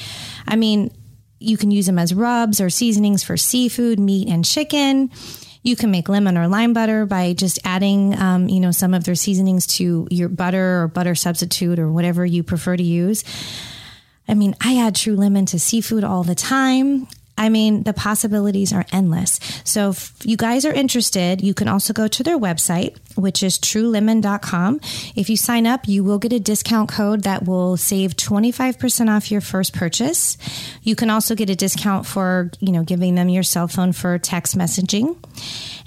I 0.47 0.55
mean, 0.55 0.91
you 1.39 1.57
can 1.57 1.71
use 1.71 1.85
them 1.85 1.99
as 1.99 2.13
rubs 2.13 2.61
or 2.61 2.69
seasonings 2.69 3.23
for 3.23 3.35
seafood, 3.35 3.99
meat, 3.99 4.29
and 4.29 4.45
chicken. 4.45 5.11
You 5.63 5.75
can 5.75 5.91
make 5.91 6.09
lemon 6.09 6.37
or 6.37 6.47
lime 6.47 6.73
butter 6.73 7.05
by 7.05 7.33
just 7.33 7.59
adding, 7.63 8.17
um, 8.17 8.47
you 8.47 8.59
know, 8.59 8.71
some 8.71 8.93
of 8.93 9.03
their 9.03 9.15
seasonings 9.15 9.67
to 9.77 10.07
your 10.09 10.29
butter 10.29 10.83
or 10.83 10.87
butter 10.87 11.13
substitute 11.13 11.77
or 11.77 11.91
whatever 11.91 12.25
you 12.25 12.41
prefer 12.43 12.77
to 12.77 12.83
use. 12.83 13.23
I 14.27 14.33
mean, 14.33 14.55
I 14.61 14.77
add 14.77 14.95
true 14.95 15.15
lemon 15.15 15.45
to 15.47 15.59
seafood 15.59 16.03
all 16.03 16.23
the 16.23 16.35
time. 16.35 17.07
I 17.41 17.49
mean, 17.49 17.81
the 17.81 17.93
possibilities 17.93 18.71
are 18.71 18.85
endless. 18.91 19.39
So 19.63 19.89
if 19.89 20.13
you 20.23 20.37
guys 20.37 20.63
are 20.63 20.71
interested, 20.71 21.41
you 21.41 21.55
can 21.55 21.67
also 21.67 21.91
go 21.91 22.07
to 22.07 22.21
their 22.21 22.37
website, 22.37 22.95
which 23.15 23.41
is 23.41 23.57
truelemon.com. 23.57 24.79
If 25.15 25.27
you 25.27 25.35
sign 25.35 25.65
up, 25.65 25.87
you 25.87 26.03
will 26.03 26.19
get 26.19 26.33
a 26.33 26.39
discount 26.39 26.91
code 26.91 27.23
that 27.23 27.47
will 27.47 27.77
save 27.77 28.15
25% 28.15 29.09
off 29.09 29.31
your 29.31 29.41
first 29.41 29.73
purchase. 29.73 30.37
You 30.83 30.95
can 30.95 31.09
also 31.09 31.33
get 31.33 31.49
a 31.49 31.55
discount 31.55 32.05
for, 32.05 32.51
you 32.59 32.71
know, 32.71 32.83
giving 32.83 33.15
them 33.15 33.27
your 33.27 33.41
cell 33.41 33.67
phone 33.67 33.91
for 33.91 34.19
text 34.19 34.55
messaging. 34.55 35.17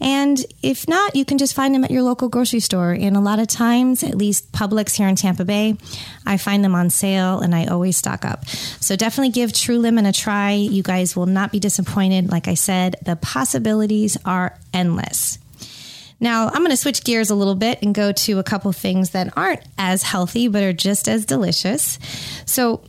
And 0.00 0.44
if 0.60 0.88
not, 0.88 1.14
you 1.14 1.24
can 1.24 1.38
just 1.38 1.54
find 1.54 1.72
them 1.72 1.84
at 1.84 1.90
your 1.92 2.02
local 2.02 2.28
grocery 2.28 2.60
store. 2.60 2.90
And 2.90 3.16
a 3.16 3.20
lot 3.20 3.38
of 3.38 3.46
times, 3.46 4.02
at 4.02 4.16
least 4.16 4.50
Publix 4.50 4.96
here 4.96 5.06
in 5.06 5.14
Tampa 5.14 5.44
Bay, 5.44 5.76
I 6.26 6.36
find 6.36 6.64
them 6.64 6.74
on 6.74 6.90
sale 6.90 7.38
and 7.38 7.54
I 7.54 7.66
always 7.66 7.96
stock 7.96 8.24
up. 8.24 8.44
So 8.48 8.96
definitely 8.96 9.30
give 9.30 9.52
True 9.52 9.78
Lemon 9.78 10.04
a 10.04 10.12
try. 10.12 10.52
You 10.52 10.82
guys 10.82 11.14
will 11.14 11.26
not 11.44 11.52
be 11.52 11.60
disappointed. 11.60 12.30
Like 12.30 12.48
I 12.48 12.54
said, 12.54 12.96
the 13.04 13.16
possibilities 13.16 14.16
are 14.24 14.58
endless. 14.72 15.38
Now, 16.18 16.46
I'm 16.46 16.60
going 16.60 16.70
to 16.70 16.76
switch 16.76 17.04
gears 17.04 17.28
a 17.28 17.34
little 17.34 17.54
bit 17.54 17.82
and 17.82 17.94
go 17.94 18.12
to 18.12 18.38
a 18.38 18.42
couple 18.42 18.72
things 18.72 19.10
that 19.10 19.36
aren't 19.36 19.60
as 19.76 20.02
healthy, 20.02 20.48
but 20.48 20.62
are 20.62 20.72
just 20.72 21.06
as 21.06 21.26
delicious. 21.26 21.98
So, 22.46 22.82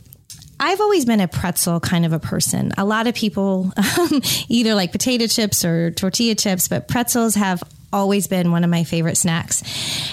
I've 0.58 0.80
always 0.80 1.04
been 1.04 1.20
a 1.20 1.28
pretzel 1.28 1.80
kind 1.80 2.06
of 2.06 2.14
a 2.14 2.18
person. 2.18 2.72
A 2.78 2.84
lot 2.86 3.06
of 3.06 3.14
people 3.14 3.74
um, 3.76 4.22
either 4.48 4.74
like 4.74 4.90
potato 4.90 5.26
chips 5.26 5.66
or 5.66 5.90
tortilla 5.90 6.34
chips, 6.34 6.66
but 6.66 6.88
pretzels 6.88 7.34
have 7.34 7.62
always 7.92 8.26
been 8.26 8.52
one 8.52 8.64
of 8.64 8.70
my 8.70 8.84
favorite 8.84 9.18
snacks. 9.18 9.62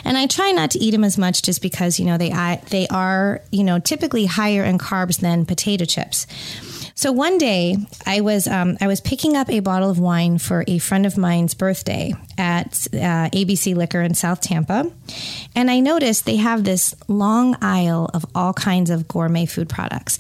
And 0.03 0.17
I 0.17 0.27
try 0.27 0.51
not 0.51 0.71
to 0.71 0.79
eat 0.79 0.91
them 0.91 1.05
as 1.05 1.17
much 1.17 1.43
just 1.43 1.61
because, 1.61 1.97
you 1.97 2.05
know, 2.05 2.17
they 2.17 2.33
I, 2.33 2.61
they 2.69 2.87
are, 2.87 3.41
you 3.51 3.63
know, 3.63 3.79
typically 3.79 4.25
higher 4.25 4.65
in 4.65 4.77
carbs 4.77 5.21
than 5.21 5.45
potato 5.45 5.85
chips. 5.85 6.27
So 6.95 7.11
one 7.11 7.37
day 7.37 7.77
I 8.05 8.21
was 8.21 8.47
um, 8.47 8.77
I 8.79 8.87
was 8.87 9.01
picking 9.01 9.35
up 9.35 9.49
a 9.49 9.59
bottle 9.61 9.89
of 9.89 9.99
wine 9.99 10.37
for 10.37 10.63
a 10.67 10.77
friend 10.77 11.05
of 11.05 11.17
mine's 11.17 11.53
birthday 11.53 12.13
at 12.37 12.87
uh, 12.93 13.29
ABC 13.33 13.75
Liquor 13.75 14.01
in 14.01 14.13
South 14.13 14.41
Tampa, 14.41 14.91
and 15.55 15.71
I 15.71 15.79
noticed 15.79 16.25
they 16.25 16.37
have 16.37 16.63
this 16.63 16.93
long 17.07 17.55
aisle 17.61 18.09
of 18.13 18.25
all 18.35 18.53
kinds 18.53 18.89
of 18.89 19.07
gourmet 19.07 19.45
food 19.45 19.69
products. 19.69 20.19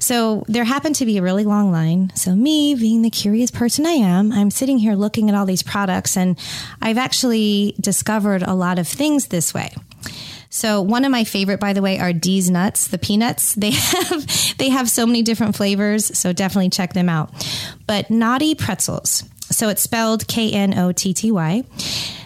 So 0.00 0.44
there 0.48 0.64
happened 0.64 0.96
to 0.96 1.06
be 1.06 1.18
a 1.18 1.22
really 1.22 1.44
long 1.44 1.70
line. 1.70 2.12
So 2.14 2.34
me, 2.34 2.74
being 2.74 3.02
the 3.02 3.10
curious 3.10 3.50
person 3.50 3.84
I 3.86 3.92
am, 3.92 4.32
I'm 4.32 4.50
sitting 4.50 4.78
here 4.78 4.94
looking 4.94 5.28
at 5.28 5.34
all 5.34 5.46
these 5.46 5.62
products, 5.62 6.16
and 6.16 6.38
I've 6.82 6.98
actually 6.98 7.74
discovered 7.80 8.42
a 8.42 8.54
lot 8.54 8.78
of 8.78 8.88
things 8.88 9.28
this 9.28 9.54
way. 9.54 9.72
So 10.50 10.80
one 10.80 11.04
of 11.04 11.10
my 11.10 11.24
favorite, 11.24 11.60
by 11.60 11.72
the 11.72 11.82
way, 11.82 11.98
are 11.98 12.12
D's 12.12 12.50
nuts, 12.50 12.88
the 12.88 12.98
peanuts. 12.98 13.54
They 13.58 13.70
have 13.72 14.56
they 14.58 14.68
have 14.70 14.88
so 14.90 15.06
many 15.06 15.22
different 15.22 15.56
flavors, 15.56 16.16
so 16.18 16.32
definitely 16.32 16.70
check 16.70 16.94
them 16.94 17.08
out. 17.08 17.30
But 17.86 18.10
Knotty 18.10 18.54
pretzels. 18.54 19.24
So 19.50 19.68
it's 19.68 19.82
spelled 19.82 20.26
K 20.26 20.52
N 20.52 20.78
O 20.78 20.92
T 20.92 21.12
T 21.12 21.30
Y. 21.30 21.64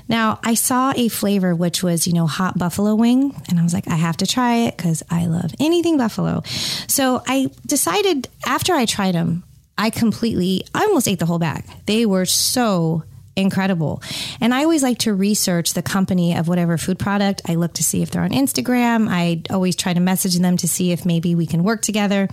Now, 0.09 0.41
I 0.45 0.55
saw 0.55 0.93
a 0.95 1.09
flavor 1.09 1.55
which 1.55 1.83
was, 1.83 2.07
you 2.07 2.12
know, 2.12 2.26
hot 2.26 2.59
buffalo 2.59 2.95
wing, 2.95 3.35
and 3.49 3.59
I 3.59 3.62
was 3.62 3.73
like, 3.73 3.88
I 3.88 3.95
have 3.95 4.19
to 4.19 4.26
try 4.26 4.67
it 4.67 4.76
because 4.76 5.02
I 5.11 5.26
love 5.26 5.52
anything 5.59 5.97
buffalo. 5.97 6.43
So 6.87 7.23
I 7.26 7.50
decided 7.67 8.29
after 8.45 8.75
I 8.75 8.85
tried 8.85 9.14
them, 9.14 9.45
I 9.79 9.91
completely, 9.91 10.64
I 10.75 10.85
almost 10.85 11.09
ate 11.09 11.19
the 11.19 11.26
whole 11.26 11.38
bag. 11.38 11.64
They 11.87 12.05
were 12.05 12.26
so 12.26 13.05
incredible. 13.37 14.03
And 14.41 14.53
I 14.53 14.62
always 14.62 14.83
like 14.83 14.99
to 14.99 15.15
research 15.15 15.75
the 15.75 15.83
company 15.83 16.37
of 16.37 16.49
whatever 16.49 16.77
food 16.77 16.99
product. 16.99 17.43
I 17.49 17.55
look 17.55 17.75
to 17.75 17.83
see 17.83 18.03
if 18.03 18.11
they're 18.11 18.23
on 18.23 18.31
Instagram. 18.31 19.09
I 19.09 19.43
always 19.51 19.77
try 19.77 19.95
to 19.95 20.01
message 20.01 20.39
them 20.39 20.57
to 20.59 20.69
see 20.69 20.93
if 20.93 21.07
maybe 21.07 21.35
we 21.35 21.47
can 21.47 21.62
work 21.62 21.83
together. 21.83 22.29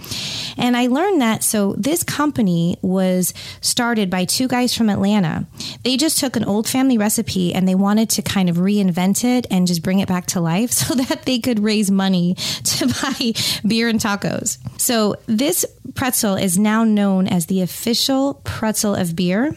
And 0.57 0.75
I 0.75 0.87
learned 0.87 1.21
that 1.21 1.43
so 1.43 1.73
this 1.77 2.03
company 2.03 2.77
was 2.81 3.33
started 3.61 4.09
by 4.09 4.25
two 4.25 4.47
guys 4.47 4.75
from 4.75 4.89
Atlanta. 4.89 5.47
They 5.83 5.97
just 5.97 6.19
took 6.19 6.35
an 6.35 6.43
old 6.43 6.67
family 6.67 6.97
recipe 6.97 7.53
and 7.53 7.67
they 7.67 7.75
wanted 7.75 8.09
to 8.11 8.21
kind 8.21 8.49
of 8.49 8.57
reinvent 8.57 9.23
it 9.23 9.47
and 9.49 9.67
just 9.67 9.83
bring 9.83 9.99
it 9.99 10.07
back 10.07 10.25
to 10.27 10.41
life 10.41 10.71
so 10.79 10.95
that 10.95 11.23
they 11.23 11.39
could 11.39 11.59
raise 11.59 11.89
money 11.89 12.35
to 12.63 12.87
buy 12.87 13.33
beer 13.67 13.87
and 13.87 13.99
tacos. 13.99 14.57
So 14.79 15.15
this 15.27 15.65
pretzel 15.95 16.35
is 16.35 16.57
now 16.57 16.83
known 16.83 17.27
as 17.27 17.45
the 17.45 17.61
official 17.61 18.35
pretzel 18.43 18.95
of 18.95 19.15
beer. 19.15 19.55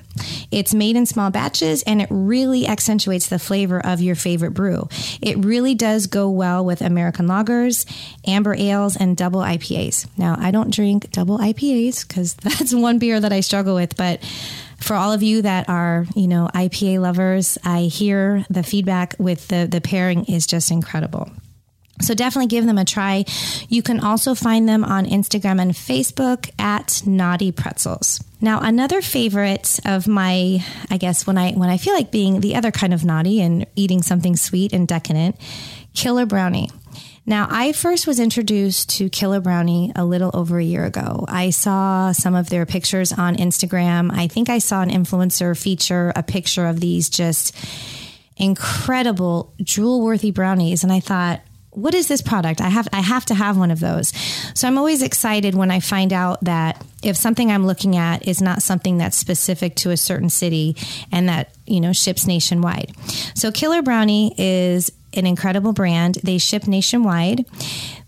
It's 0.50 0.74
made 0.74 0.96
in 0.96 1.06
small 1.06 1.30
batches 1.30 1.82
and 1.84 2.02
it 2.02 2.08
really 2.10 2.66
accentuates 2.66 3.28
the 3.28 3.38
flavor 3.38 3.84
of 3.84 4.00
your 4.00 4.14
favorite 4.14 4.52
brew. 4.52 4.88
It 5.20 5.44
really 5.44 5.74
does 5.74 6.06
go 6.06 6.30
well 6.30 6.64
with 6.64 6.80
American 6.82 7.26
lagers, 7.26 7.86
amber 8.26 8.54
ales, 8.54 8.96
and 8.96 9.16
double 9.16 9.40
IPAs. 9.40 10.06
Now, 10.18 10.36
I 10.38 10.50
don't 10.50 10.72
drink 10.72 11.10
double 11.10 11.38
IPAs 11.38 12.06
because 12.06 12.34
that's 12.42 12.74
one 12.74 12.98
beer 12.98 13.20
that 13.20 13.32
I 13.32 13.40
struggle 13.40 13.74
with, 13.74 13.96
but 13.96 14.22
for 14.78 14.96
all 14.96 15.12
of 15.12 15.22
you 15.22 15.42
that 15.42 15.68
are, 15.68 16.06
you 16.14 16.28
know, 16.28 16.48
IPA 16.54 17.00
lovers, 17.00 17.56
I 17.64 17.82
hear 17.82 18.44
the 18.50 18.62
feedback 18.62 19.14
with 19.18 19.48
the 19.48 19.68
the 19.70 19.80
pairing 19.80 20.24
is 20.24 20.46
just 20.46 20.70
incredible. 20.70 21.30
So 22.00 22.14
definitely 22.14 22.48
give 22.48 22.66
them 22.66 22.78
a 22.78 22.84
try. 22.84 23.24
You 23.68 23.82
can 23.82 24.00
also 24.00 24.34
find 24.34 24.68
them 24.68 24.82
on 24.82 25.06
Instagram 25.06 25.60
and 25.60 25.72
Facebook 25.72 26.50
at 26.58 27.02
Knotty 27.06 27.52
Pretzels. 27.52 28.22
Now, 28.40 28.60
another 28.60 29.02
favorite 29.02 29.78
of 29.84 30.08
my, 30.08 30.64
I 30.90 30.96
guess 30.96 31.26
when 31.26 31.38
I 31.38 31.52
when 31.52 31.68
I 31.68 31.76
feel 31.76 31.94
like 31.94 32.10
being 32.10 32.40
the 32.40 32.56
other 32.56 32.72
kind 32.72 32.92
of 32.92 33.04
naughty 33.04 33.40
and 33.40 33.66
eating 33.76 34.02
something 34.02 34.34
sweet 34.36 34.72
and 34.72 34.88
decadent, 34.88 35.36
Killer 35.94 36.26
Brownie. 36.26 36.68
Now, 37.24 37.46
I 37.48 37.70
first 37.72 38.08
was 38.08 38.18
introduced 38.18 38.90
to 38.96 39.08
Killer 39.08 39.40
Brownie 39.40 39.92
a 39.94 40.04
little 40.04 40.32
over 40.34 40.58
a 40.58 40.64
year 40.64 40.84
ago. 40.84 41.24
I 41.28 41.50
saw 41.50 42.10
some 42.10 42.34
of 42.34 42.48
their 42.48 42.66
pictures 42.66 43.12
on 43.12 43.36
Instagram. 43.36 44.10
I 44.12 44.26
think 44.26 44.48
I 44.48 44.58
saw 44.58 44.82
an 44.82 44.90
influencer 44.90 45.56
feature 45.56 46.12
a 46.16 46.24
picture 46.24 46.66
of 46.66 46.80
these 46.80 47.08
just 47.08 47.54
incredible 48.36 49.54
jewel 49.62 50.02
worthy 50.02 50.32
brownies. 50.32 50.82
And 50.82 50.92
I 50.92 50.98
thought, 50.98 51.42
what 51.72 51.94
is 51.94 52.06
this 52.06 52.20
product? 52.20 52.60
I 52.60 52.68
have 52.68 52.86
I 52.92 53.00
have 53.00 53.24
to 53.26 53.34
have 53.34 53.56
one 53.56 53.70
of 53.70 53.80
those. 53.80 54.12
So 54.54 54.68
I'm 54.68 54.78
always 54.78 55.02
excited 55.02 55.54
when 55.54 55.70
I 55.70 55.80
find 55.80 56.12
out 56.12 56.44
that 56.44 56.84
if 57.02 57.16
something 57.16 57.50
I'm 57.50 57.66
looking 57.66 57.96
at 57.96 58.28
is 58.28 58.42
not 58.42 58.62
something 58.62 58.98
that's 58.98 59.16
specific 59.16 59.74
to 59.76 59.90
a 59.90 59.96
certain 59.96 60.30
city 60.30 60.76
and 61.10 61.28
that, 61.28 61.54
you 61.66 61.80
know, 61.80 61.92
ships 61.92 62.26
nationwide. 62.26 62.92
So 63.34 63.50
Killer 63.50 63.82
Brownie 63.82 64.34
is 64.36 64.92
an 65.14 65.26
incredible 65.26 65.72
brand. 65.72 66.16
They 66.22 66.38
ship 66.38 66.66
nationwide. 66.66 67.46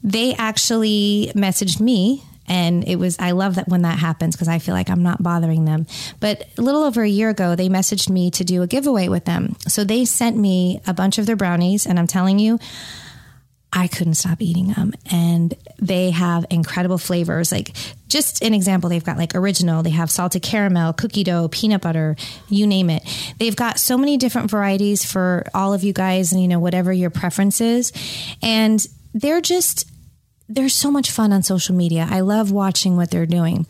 They 0.03 0.35
actually 0.35 1.33
messaged 1.35 1.81
me 1.81 2.23
and 2.47 2.87
it 2.87 2.97
was 2.97 3.19
i 3.19 3.31
love 3.31 3.55
that 3.55 3.69
when 3.69 3.81
that 3.81 3.99
happens 3.99 4.37
because 4.37 4.49
i 4.49 4.59
feel 4.59 4.75
like 4.75 4.91
i'm 4.91 5.03
not 5.03 5.23
bothering 5.23 5.65
them 5.65 5.87
but 6.21 6.47
a 6.59 6.61
little 6.61 6.83
over 6.83 7.03
a 7.03 7.09
year 7.09 7.31
ago 7.31 7.57
they 7.57 7.71
messaged 7.71 8.11
me 8.11 8.31
to 8.31 8.45
do 8.45 8.61
a 8.61 8.67
giveaway 8.67 9.09
with 9.09 9.25
them 9.25 9.57
so 9.61 9.83
they 9.83 10.05
sent 10.05 10.37
me 10.37 10.79
a 10.87 10.93
bunch 10.93 11.17
of 11.17 11.25
their 11.25 11.37
brownies 11.37 11.87
and 11.87 11.99
i'm 11.99 12.07
telling 12.07 12.39
you 12.39 12.59
I 13.75 13.89
couldn't 13.89 14.15
stop 14.15 14.41
eating 14.41 14.69
them. 14.69 14.93
And 15.11 15.53
they 15.81 16.11
have 16.11 16.47
incredible 16.49 16.97
flavors. 16.97 17.51
Like, 17.51 17.73
just 18.09 18.43
an 18.43 18.55
example, 18.55 18.89
they've 18.89 19.05
got 19.05 19.19
like 19.19 19.35
original, 19.35 19.83
they 19.83 19.91
have 19.91 20.11
salted 20.11 20.43
caramel, 20.43 20.93
cookie 20.93 21.25
dough, 21.25 21.49
peanut 21.49 21.83
butter, 21.83 22.15
you 22.49 22.67
name 22.67 22.89
it. 22.89 23.03
They've 23.39 23.57
got 23.57 23.81
so 23.81 23.99
many 23.99 24.17
different 24.17 24.51
varieties 24.51 25.05
for 25.05 25.45
all 25.53 25.75
of 25.75 25.83
you 25.83 25.93
guys, 25.93 26.33
and 26.33 26.41
you 26.41 26.47
know, 26.47 26.61
whatever 26.61 26.93
your 26.93 27.11
preference 27.11 27.61
is. 27.61 27.93
And 28.41 28.85
they're 29.13 29.41
just, 29.41 29.91
they're 30.49 30.69
so 30.69 30.93
much 30.93 31.11
fun 31.11 31.33
on 31.33 31.43
social 31.43 31.75
media. 31.75 32.07
I 32.09 32.21
love 32.21 32.53
watching 32.53 32.97
what 32.97 33.11
they're 33.11 33.27
doing. 33.27 33.67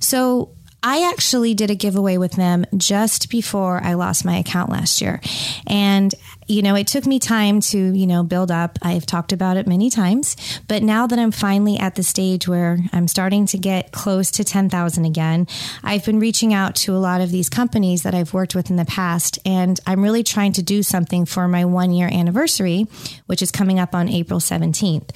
So, 0.00 0.54
I 0.82 1.08
actually 1.08 1.54
did 1.54 1.70
a 1.70 1.74
giveaway 1.74 2.16
with 2.16 2.32
them 2.32 2.66
just 2.76 3.30
before 3.30 3.80
I 3.82 3.94
lost 3.94 4.24
my 4.24 4.36
account 4.36 4.70
last 4.70 5.00
year. 5.00 5.20
And 5.66 6.12
you 6.48 6.62
know, 6.62 6.74
it 6.74 6.86
took 6.86 7.06
me 7.06 7.18
time 7.18 7.60
to, 7.60 7.78
you 7.78 8.06
know, 8.06 8.22
build 8.22 8.50
up. 8.50 8.78
I've 8.82 9.06
talked 9.06 9.32
about 9.32 9.56
it 9.56 9.66
many 9.66 9.90
times, 9.90 10.36
but 10.68 10.82
now 10.82 11.06
that 11.06 11.18
I'm 11.18 11.30
finally 11.30 11.78
at 11.78 11.94
the 11.94 12.02
stage 12.02 12.48
where 12.48 12.78
I'm 12.92 13.08
starting 13.08 13.46
to 13.46 13.58
get 13.58 13.92
close 13.92 14.30
to 14.32 14.44
10,000 14.44 15.04
again, 15.04 15.46
I've 15.82 16.04
been 16.04 16.18
reaching 16.18 16.52
out 16.52 16.74
to 16.76 16.94
a 16.94 16.98
lot 16.98 17.20
of 17.20 17.30
these 17.30 17.48
companies 17.48 18.02
that 18.02 18.14
I've 18.14 18.34
worked 18.34 18.54
with 18.54 18.70
in 18.70 18.76
the 18.76 18.84
past, 18.84 19.38
and 19.46 19.78
I'm 19.86 20.02
really 20.02 20.22
trying 20.22 20.52
to 20.54 20.62
do 20.62 20.82
something 20.82 21.24
for 21.24 21.48
my 21.48 21.64
one 21.64 21.92
year 21.92 22.08
anniversary, 22.12 22.86
which 23.26 23.40
is 23.40 23.50
coming 23.50 23.78
up 23.78 23.94
on 23.94 24.08
April 24.08 24.40
17th. 24.40 25.14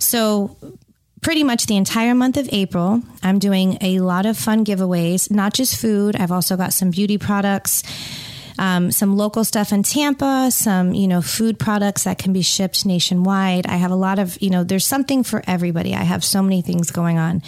So, 0.00 0.56
pretty 1.20 1.44
much 1.44 1.66
the 1.66 1.76
entire 1.76 2.14
month 2.14 2.36
of 2.36 2.48
April, 2.52 3.02
I'm 3.22 3.38
doing 3.38 3.78
a 3.80 4.00
lot 4.00 4.26
of 4.26 4.36
fun 4.36 4.64
giveaways, 4.64 5.30
not 5.30 5.54
just 5.54 5.80
food. 5.80 6.16
I've 6.16 6.32
also 6.32 6.56
got 6.56 6.72
some 6.72 6.90
beauty 6.90 7.18
products, 7.18 7.82
um, 8.58 8.90
some 8.90 9.16
local 9.16 9.44
stuff 9.44 9.72
in 9.72 9.82
Tampa, 9.82 10.50
some, 10.50 10.92
you 10.92 11.06
know, 11.06 11.22
food 11.22 11.58
products 11.58 12.04
that 12.04 12.18
can 12.18 12.32
be 12.32 12.42
shipped 12.42 12.84
nationwide. 12.84 13.66
I 13.66 13.76
have 13.76 13.90
a 13.90 13.96
lot 13.96 14.18
of, 14.18 14.40
you 14.42 14.50
know, 14.50 14.64
there's 14.64 14.86
something 14.86 15.22
for 15.22 15.42
everybody. 15.46 15.94
I 15.94 16.02
have 16.02 16.24
so 16.24 16.42
many 16.42 16.62
things 16.62 16.90
going 16.90 17.18
on. 17.18 17.42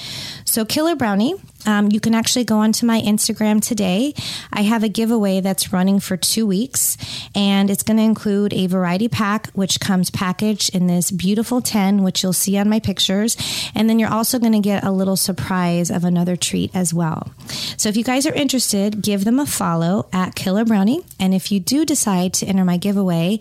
So, 0.44 0.64
Killer 0.64 0.94
Brownie 0.94 1.34
um, 1.66 1.90
you 1.90 2.00
can 2.00 2.14
actually 2.14 2.44
go 2.44 2.58
onto 2.58 2.86
my 2.86 3.00
Instagram 3.00 3.60
today. 3.60 4.14
I 4.52 4.62
have 4.62 4.82
a 4.82 4.88
giveaway 4.88 5.40
that's 5.40 5.72
running 5.72 6.00
for 6.00 6.16
two 6.16 6.46
weeks, 6.46 6.96
and 7.34 7.70
it's 7.70 7.82
going 7.82 7.96
to 7.96 8.02
include 8.02 8.52
a 8.52 8.66
variety 8.66 9.08
pack, 9.08 9.50
which 9.50 9.80
comes 9.80 10.10
packaged 10.10 10.74
in 10.74 10.86
this 10.86 11.10
beautiful 11.10 11.60
tin, 11.60 12.02
which 12.02 12.22
you'll 12.22 12.32
see 12.32 12.56
on 12.56 12.68
my 12.68 12.80
pictures. 12.80 13.36
And 13.74 13.88
then 13.88 13.98
you're 13.98 14.12
also 14.12 14.38
going 14.38 14.52
to 14.52 14.60
get 14.60 14.84
a 14.84 14.90
little 14.90 15.16
surprise 15.16 15.90
of 15.90 16.04
another 16.04 16.36
treat 16.36 16.74
as 16.74 16.94
well. 16.94 17.32
So 17.76 17.88
if 17.88 17.96
you 17.96 18.04
guys 18.04 18.26
are 18.26 18.34
interested, 18.34 19.02
give 19.02 19.24
them 19.24 19.38
a 19.38 19.46
follow 19.46 20.08
at 20.12 20.34
Killer 20.34 20.64
Brownie. 20.64 21.02
And 21.18 21.34
if 21.34 21.52
you 21.52 21.60
do 21.60 21.84
decide 21.84 22.34
to 22.34 22.46
enter 22.46 22.64
my 22.64 22.76
giveaway, 22.76 23.38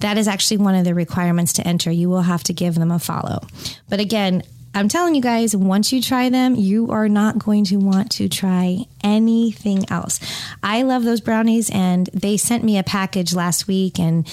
that 0.00 0.18
is 0.18 0.28
actually 0.28 0.58
one 0.58 0.74
of 0.74 0.84
the 0.84 0.94
requirements 0.94 1.52
to 1.54 1.66
enter. 1.66 1.90
You 1.90 2.08
will 2.08 2.22
have 2.22 2.42
to 2.44 2.52
give 2.52 2.74
them 2.74 2.90
a 2.90 2.98
follow. 2.98 3.46
But 3.88 4.00
again, 4.00 4.42
I'm 4.76 4.88
telling 4.88 5.14
you 5.14 5.22
guys, 5.22 5.56
once 5.56 5.90
you 5.90 6.02
try 6.02 6.28
them, 6.28 6.54
you 6.54 6.90
are 6.90 7.08
not 7.08 7.38
going 7.38 7.64
to 7.64 7.78
want 7.78 8.10
to 8.12 8.28
try 8.28 8.84
anything 9.02 9.90
else. 9.90 10.20
I 10.62 10.82
love 10.82 11.02
those 11.02 11.22
brownies, 11.22 11.70
and 11.70 12.10
they 12.12 12.36
sent 12.36 12.62
me 12.62 12.76
a 12.76 12.82
package 12.82 13.34
last 13.34 13.66
week, 13.66 13.98
and 13.98 14.30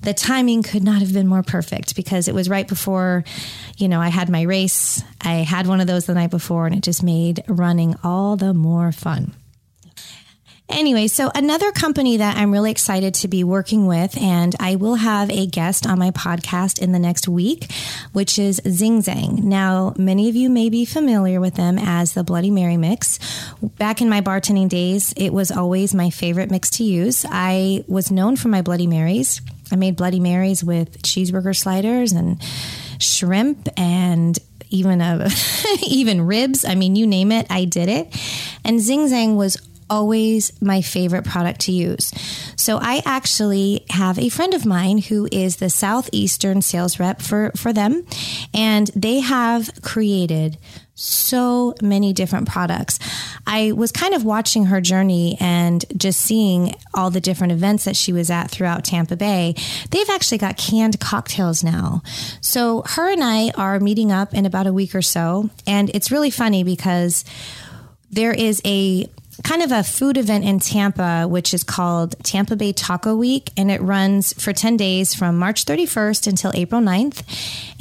the 0.00 0.14
timing 0.14 0.62
could 0.62 0.82
not 0.82 1.02
have 1.02 1.12
been 1.12 1.26
more 1.26 1.42
perfect 1.42 1.94
because 1.94 2.26
it 2.26 2.34
was 2.34 2.48
right 2.48 2.66
before, 2.66 3.22
you 3.76 3.86
know, 3.86 4.00
I 4.00 4.08
had 4.08 4.30
my 4.30 4.40
race. 4.42 5.02
I 5.20 5.34
had 5.34 5.66
one 5.66 5.82
of 5.82 5.86
those 5.86 6.06
the 6.06 6.14
night 6.14 6.30
before, 6.30 6.64
and 6.64 6.74
it 6.74 6.82
just 6.82 7.02
made 7.02 7.44
running 7.46 7.94
all 8.02 8.36
the 8.36 8.54
more 8.54 8.92
fun. 8.92 9.34
Anyway, 10.72 11.06
so 11.06 11.30
another 11.34 11.70
company 11.70 12.16
that 12.16 12.38
I'm 12.38 12.50
really 12.50 12.70
excited 12.70 13.12
to 13.14 13.28
be 13.28 13.44
working 13.44 13.86
with, 13.86 14.16
and 14.16 14.56
I 14.58 14.76
will 14.76 14.94
have 14.94 15.30
a 15.30 15.46
guest 15.46 15.86
on 15.86 15.98
my 15.98 16.10
podcast 16.12 16.80
in 16.80 16.92
the 16.92 16.98
next 16.98 17.28
week, 17.28 17.70
which 18.12 18.38
is 18.38 18.60
Zing 18.66 19.02
Zang. 19.02 19.42
Now, 19.42 19.92
many 19.98 20.30
of 20.30 20.34
you 20.34 20.48
may 20.48 20.70
be 20.70 20.86
familiar 20.86 21.40
with 21.40 21.56
them 21.56 21.78
as 21.78 22.14
the 22.14 22.24
Bloody 22.24 22.50
Mary 22.50 22.78
mix. 22.78 23.18
Back 23.76 24.00
in 24.00 24.08
my 24.08 24.22
bartending 24.22 24.70
days, 24.70 25.12
it 25.16 25.30
was 25.30 25.50
always 25.50 25.94
my 25.94 26.08
favorite 26.08 26.50
mix 26.50 26.70
to 26.70 26.84
use. 26.84 27.26
I 27.28 27.84
was 27.86 28.10
known 28.10 28.36
for 28.36 28.48
my 28.48 28.62
Bloody 28.62 28.86
Marys. 28.86 29.42
I 29.70 29.76
made 29.76 29.96
Bloody 29.96 30.20
Marys 30.20 30.64
with 30.64 31.02
cheeseburger 31.02 31.54
sliders 31.54 32.12
and 32.12 32.42
shrimp 32.98 33.68
and 33.76 34.38
even 34.70 35.02
a 35.02 35.28
even 35.86 36.22
ribs. 36.22 36.64
I 36.64 36.74
mean, 36.76 36.96
you 36.96 37.06
name 37.06 37.30
it, 37.30 37.46
I 37.50 37.66
did 37.66 37.90
it. 37.90 38.16
And 38.64 38.80
Zing 38.80 39.06
Zang 39.08 39.36
was 39.36 39.58
always 39.88 40.60
my 40.60 40.82
favorite 40.82 41.24
product 41.24 41.60
to 41.62 41.72
use. 41.72 42.12
So 42.56 42.78
I 42.80 43.02
actually 43.04 43.84
have 43.90 44.18
a 44.18 44.28
friend 44.28 44.54
of 44.54 44.66
mine 44.66 44.98
who 44.98 45.28
is 45.32 45.56
the 45.56 45.70
Southeastern 45.70 46.62
sales 46.62 46.98
rep 46.98 47.22
for, 47.22 47.52
for 47.56 47.72
them, 47.72 48.06
and 48.54 48.88
they 48.94 49.20
have 49.20 49.70
created 49.82 50.58
so 50.94 51.74
many 51.82 52.12
different 52.12 52.48
products. 52.48 52.98
I 53.46 53.72
was 53.72 53.92
kind 53.92 54.14
of 54.14 54.24
watching 54.24 54.66
her 54.66 54.80
journey 54.80 55.36
and 55.40 55.84
just 55.96 56.20
seeing 56.20 56.74
all 56.94 57.10
the 57.10 57.20
different 57.20 57.52
events 57.52 57.84
that 57.84 57.96
she 57.96 58.12
was 58.12 58.30
at 58.30 58.50
throughout 58.50 58.84
Tampa 58.84 59.16
Bay. 59.16 59.54
They've 59.90 60.10
actually 60.10 60.38
got 60.38 60.56
canned 60.56 61.00
cocktails 61.00 61.64
now. 61.64 62.02
So 62.40 62.82
her 62.86 63.10
and 63.10 63.24
I 63.24 63.50
are 63.56 63.80
meeting 63.80 64.12
up 64.12 64.34
in 64.34 64.46
about 64.46 64.66
a 64.66 64.72
week 64.72 64.94
or 64.94 65.02
so. 65.02 65.50
And 65.66 65.90
it's 65.94 66.10
really 66.10 66.30
funny 66.30 66.62
because 66.62 67.24
there 68.10 68.32
is 68.32 68.60
a 68.64 69.08
kind 69.42 69.62
of 69.62 69.72
a 69.72 69.82
food 69.82 70.16
event 70.16 70.44
in 70.44 70.58
Tampa, 70.58 71.26
which 71.28 71.54
is 71.54 71.64
called 71.64 72.14
Tampa 72.22 72.56
Bay 72.56 72.72
Taco 72.72 73.16
Week, 73.16 73.50
and 73.56 73.70
it 73.70 73.80
runs 73.80 74.32
for 74.34 74.52
10 74.52 74.76
days 74.76 75.14
from 75.14 75.38
March 75.38 75.64
31st 75.64 76.26
until 76.26 76.52
April 76.54 76.80
9th. 76.80 77.22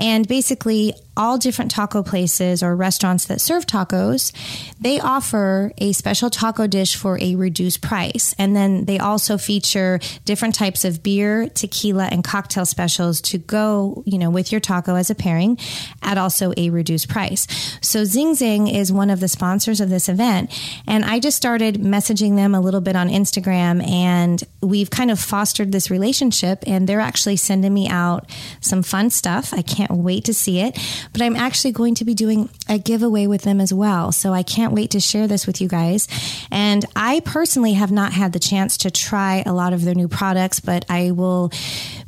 And 0.02 0.28
basically, 0.28 0.96
all 1.18 1.38
different 1.38 1.70
taco 1.70 2.02
places 2.02 2.64
or 2.64 2.76
restaurants 2.76 3.26
that 3.26 3.42
serve 3.42 3.66
tacos, 3.66 4.32
they 4.80 5.00
offer 5.00 5.74
a 5.78 5.92
special 5.92 6.30
taco 6.30 6.68
dish 6.68 6.96
for 6.96 7.20
a 7.22 7.36
reduced 7.36 7.82
price. 7.82 8.34
And 8.40 8.56
then 8.56 8.86
they 8.86 8.98
also 8.98 9.38
feature 9.38 10.00
different 10.26 10.56
types 10.56 10.86
of 10.86 11.04
beer, 11.04 11.48
tequila, 11.50 12.06
and 12.06 12.24
cocktail 12.24 12.66
specials 12.66 13.20
to 13.22 13.38
go, 13.38 14.04
you 14.06 14.18
know, 14.18 14.30
with 14.30 14.52
your 14.52 14.62
taco 14.62 14.96
as 14.96 15.10
a 15.10 15.16
pairing 15.16 15.58
at 16.02 16.18
also 16.18 16.54
a 16.56 16.70
reduced 16.70 17.10
price. 17.10 17.46
So 17.82 18.06
Zing 18.06 18.34
Zing 18.36 18.68
is 18.68 18.92
one 18.92 19.10
of 19.10 19.20
the 19.20 19.28
sponsors 19.28 19.82
of 19.82 19.90
this 19.90 20.08
event. 20.08 20.50
And 20.88 21.04
I 21.04 21.20
just 21.20 21.38
started 21.38 21.76
messaging 21.76 22.36
them 22.36 22.56
a 22.56 22.62
little 22.62 22.82
bit 22.82 22.96
on 22.96 23.10
Instagram 23.10 23.86
and 23.88 24.42
we've 24.62 24.90
kind 24.90 25.12
of 25.12 25.20
fostered 25.20 25.72
this 25.72 25.92
relationship 25.92 26.64
and 26.66 26.88
they're 26.88 27.00
actually 27.00 27.36
sending 27.36 27.74
me 27.74 27.90
out 27.90 28.30
some 28.62 28.82
fun 28.82 29.10
stuff. 29.10 29.54
I 29.54 29.62
can't 29.62 29.91
wait 30.00 30.26
to 30.26 30.34
see 30.34 30.60
it 30.60 30.78
but 31.14 31.22
I'm 31.22 31.36
actually 31.36 31.72
going 31.72 31.96
to 31.96 32.06
be 32.06 32.14
doing 32.14 32.50
a 32.70 32.78
giveaway 32.78 33.28
with 33.28 33.42
them 33.42 33.60
as 33.60 33.74
well. 33.74 34.12
So 34.12 34.34
I 34.34 34.44
can't 34.44 34.74
wait 34.74 34.92
to 34.92 35.00
share 35.00 35.28
this 35.28 35.46
with 35.46 35.62
you 35.62 35.68
guys. 35.68 36.08
And 36.52 36.86
I 36.96 37.20
personally 37.22 37.74
have 37.74 37.92
not 37.92 38.14
had 38.14 38.34
the 38.34 38.40
chance 38.40 38.78
to 38.80 38.92
try 38.92 39.44
a 39.46 39.54
lot 39.54 39.74
of 39.74 39.84
their 39.84 39.96
new 39.96 40.08
products, 40.08 40.60
but 40.60 40.86
I 40.90 41.12
will 41.12 41.52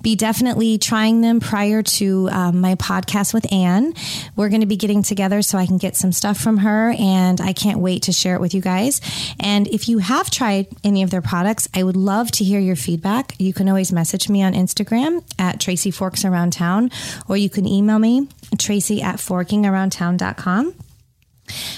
be 0.03 0.15
definitely 0.15 0.77
trying 0.77 1.21
them 1.21 1.39
prior 1.39 1.81
to 1.81 2.29
um, 2.29 2.61
my 2.61 2.75
podcast 2.75 3.33
with 3.33 3.51
Anne. 3.51 3.93
We're 4.35 4.49
going 4.49 4.61
to 4.61 4.67
be 4.67 4.75
getting 4.75 5.01
together 5.01 5.41
so 5.41 5.57
I 5.57 5.65
can 5.65 5.77
get 5.77 5.95
some 5.95 6.11
stuff 6.11 6.37
from 6.37 6.57
her, 6.57 6.93
and 6.99 7.41
I 7.41 7.53
can't 7.53 7.79
wait 7.79 8.03
to 8.03 8.11
share 8.11 8.35
it 8.35 8.41
with 8.41 8.53
you 8.53 8.61
guys. 8.61 9.01
And 9.39 9.67
if 9.69 9.89
you 9.89 9.97
have 9.99 10.29
tried 10.29 10.67
any 10.83 11.01
of 11.01 11.09
their 11.09 11.21
products, 11.21 11.67
I 11.73 11.81
would 11.83 11.95
love 11.95 12.29
to 12.33 12.43
hear 12.43 12.59
your 12.59 12.75
feedback. 12.75 13.35
You 13.39 13.53
can 13.53 13.67
always 13.69 13.91
message 13.91 14.29
me 14.29 14.43
on 14.43 14.53
Instagram 14.53 15.23
at 15.39 15.59
Tracy 15.59 15.89
Forks 15.89 16.25
Around 16.25 16.53
Town, 16.53 16.91
or 17.27 17.37
you 17.37 17.49
can 17.49 17.65
email 17.65 17.97
me, 17.97 18.27
Tracy 18.59 19.01
at 19.01 19.15
forkingaroundtown.com 19.15 20.75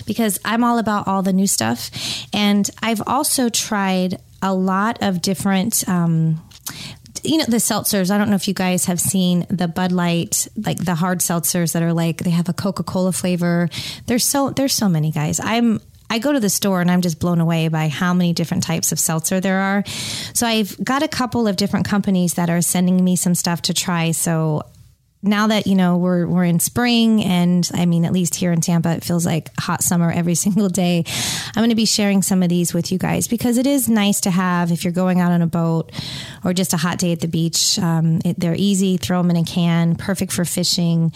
because 0.05 0.39
I'm 0.45 0.63
all 0.63 0.77
about 0.77 1.07
all 1.07 1.21
the 1.21 1.33
new 1.33 1.47
stuff. 1.47 1.89
And 2.33 2.69
I've 2.81 3.01
also 3.05 3.49
tried 3.49 4.19
a 4.41 4.53
lot 4.53 5.01
of 5.01 5.21
different 5.21 5.87
um, 5.87 6.41
you 7.25 7.37
know 7.37 7.45
the 7.45 7.57
seltzers. 7.57 8.11
I 8.11 8.17
don't 8.17 8.29
know 8.29 8.35
if 8.35 8.47
you 8.47 8.53
guys 8.53 8.85
have 8.85 8.99
seen 8.99 9.45
the 9.49 9.67
Bud 9.67 9.91
Light, 9.91 10.47
like 10.55 10.77
the 10.83 10.95
hard 10.95 11.19
seltzers 11.19 11.73
that 11.73 11.83
are 11.83 11.93
like 11.93 12.19
they 12.19 12.29
have 12.29 12.49
a 12.49 12.53
Coca 12.53 12.83
Cola 12.83 13.11
flavor. 13.11 13.69
There's 14.05 14.23
so 14.23 14.49
there's 14.51 14.73
so 14.73 14.89
many 14.89 15.11
guys. 15.11 15.39
I'm 15.39 15.81
I 16.09 16.19
go 16.19 16.31
to 16.31 16.39
the 16.39 16.49
store 16.49 16.81
and 16.81 16.91
I'm 16.91 17.01
just 17.01 17.19
blown 17.19 17.41
away 17.41 17.67
by 17.67 17.87
how 17.87 18.13
many 18.13 18.33
different 18.33 18.63
types 18.63 18.91
of 18.91 18.99
seltzer 18.99 19.39
there 19.39 19.59
are. 19.59 19.83
So 20.33 20.45
I've 20.45 20.77
got 20.83 21.03
a 21.03 21.07
couple 21.07 21.47
of 21.47 21.55
different 21.55 21.87
companies 21.87 22.35
that 22.35 22.49
are 22.49 22.61
sending 22.61 23.03
me 23.03 23.15
some 23.15 23.35
stuff 23.35 23.63
to 23.63 23.73
try. 23.73 24.11
So 24.11 24.63
now 25.25 25.47
that 25.47 25.67
you 25.67 25.75
know 25.75 25.97
we're 25.97 26.27
we're 26.27 26.43
in 26.43 26.59
spring 26.59 27.23
and 27.23 27.69
I 27.73 27.85
mean 27.85 28.05
at 28.05 28.13
least 28.13 28.35
here 28.35 28.51
in 28.51 28.61
Tampa 28.61 28.91
it 28.91 29.03
feels 29.03 29.25
like 29.25 29.49
hot 29.59 29.83
summer 29.83 30.11
every 30.11 30.35
single 30.45 30.69
day. 30.69 31.03
I'm 31.47 31.61
going 31.61 31.69
to 31.69 31.75
be 31.75 31.85
sharing 31.85 32.21
some 32.21 32.43
of 32.43 32.49
these 32.49 32.73
with 32.73 32.91
you 32.91 32.97
guys 32.97 33.27
because 33.27 33.57
it 33.57 33.67
is 33.67 33.89
nice 33.89 34.21
to 34.21 34.31
have 34.31 34.71
if 34.71 34.83
you're 34.83 34.93
going 34.93 35.19
out 35.19 35.31
on 35.31 35.41
a 35.41 35.47
boat 35.47 35.91
or 36.43 36.53
just 36.53 36.73
a 36.73 36.77
hot 36.77 36.99
day 36.99 37.11
at 37.11 37.21
the 37.21 37.27
beach. 37.27 37.79
Um, 37.79 38.21
it, 38.23 38.39
they're 38.39 38.55
easy, 38.55 38.97
throw 38.97 39.21
them 39.21 39.31
in 39.31 39.37
a 39.37 39.43
can, 39.43 39.95
perfect 39.95 40.31
for 40.31 40.45
fishing. 40.45 41.11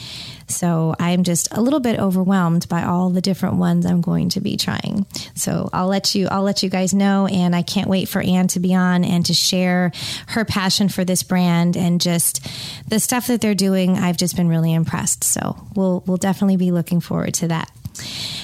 So 0.47 0.95
I'm 0.99 1.23
just 1.23 1.55
a 1.55 1.61
little 1.61 1.79
bit 1.79 1.99
overwhelmed 1.99 2.67
by 2.69 2.83
all 2.83 3.09
the 3.09 3.21
different 3.21 3.55
ones 3.55 3.85
I'm 3.85 4.01
going 4.01 4.29
to 4.29 4.41
be 4.41 4.57
trying. 4.57 5.05
So 5.35 5.69
I'll 5.71 5.87
let 5.87 6.15
you 6.15 6.27
I'll 6.27 6.43
let 6.43 6.63
you 6.63 6.69
guys 6.69 6.93
know 6.93 7.27
and 7.27 7.55
I 7.55 7.61
can't 7.61 7.89
wait 7.89 8.09
for 8.09 8.21
Anne 8.21 8.47
to 8.49 8.59
be 8.59 8.73
on 8.73 9.03
and 9.03 9.25
to 9.27 9.33
share 9.33 9.91
her 10.27 10.45
passion 10.45 10.89
for 10.89 11.05
this 11.05 11.23
brand 11.23 11.77
and 11.77 12.01
just 12.01 12.47
the 12.87 12.99
stuff 12.99 13.27
that 13.27 13.41
they're 13.41 13.55
doing 13.55 13.97
I've 13.99 14.17
just 14.17 14.35
been 14.35 14.47
really 14.47 14.73
impressed. 14.73 15.23
So 15.23 15.67
we'll 15.75 16.03
we'll 16.05 16.17
definitely 16.17 16.57
be 16.57 16.71
looking 16.71 17.01
forward 17.01 17.33
to 17.35 17.47
that. 17.49 17.69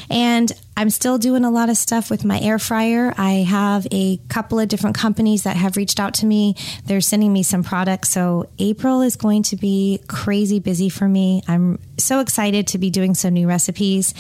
And 0.10 0.52
I'm 0.78 0.90
still 0.90 1.18
doing 1.18 1.46
a 1.46 1.50
lot 1.50 1.70
of 1.70 1.78
stuff 1.78 2.10
with 2.10 2.26
my 2.26 2.40
air 2.40 2.60
fryer. 2.60 3.14
I 3.18 3.46
have 3.48 3.88
a 3.92 4.18
couple 4.28 4.60
of 4.60 4.68
different 4.68 4.96
companies 4.96 5.44
that 5.44 5.56
have 5.56 5.78
reached 5.78 6.00
out 6.00 6.16
to 6.16 6.26
me. 6.26 6.56
They're 6.86 7.02
sending 7.02 7.34
me 7.34 7.44
some 7.44 7.64
products. 7.64 8.10
So 8.10 8.50
April 8.60 9.02
is 9.02 9.16
going 9.16 9.44
to 9.44 9.56
be 9.56 10.02
crazy 10.08 10.60
busy 10.60 10.90
for 10.90 11.08
me. 11.08 11.42
I'm 11.48 11.80
so 11.98 12.20
excited 12.20 12.68
to 12.68 12.78
be 12.78 12.90
doing 12.90 13.16
some 13.16 13.34
new 13.34 13.48
recipes. 13.48 14.14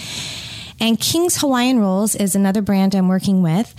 And 0.79 0.99
King's 0.99 1.37
Hawaiian 1.37 1.79
Rolls 1.79 2.15
is 2.15 2.35
another 2.35 2.61
brand 2.61 2.95
I'm 2.95 3.07
working 3.07 3.41
with. 3.41 3.73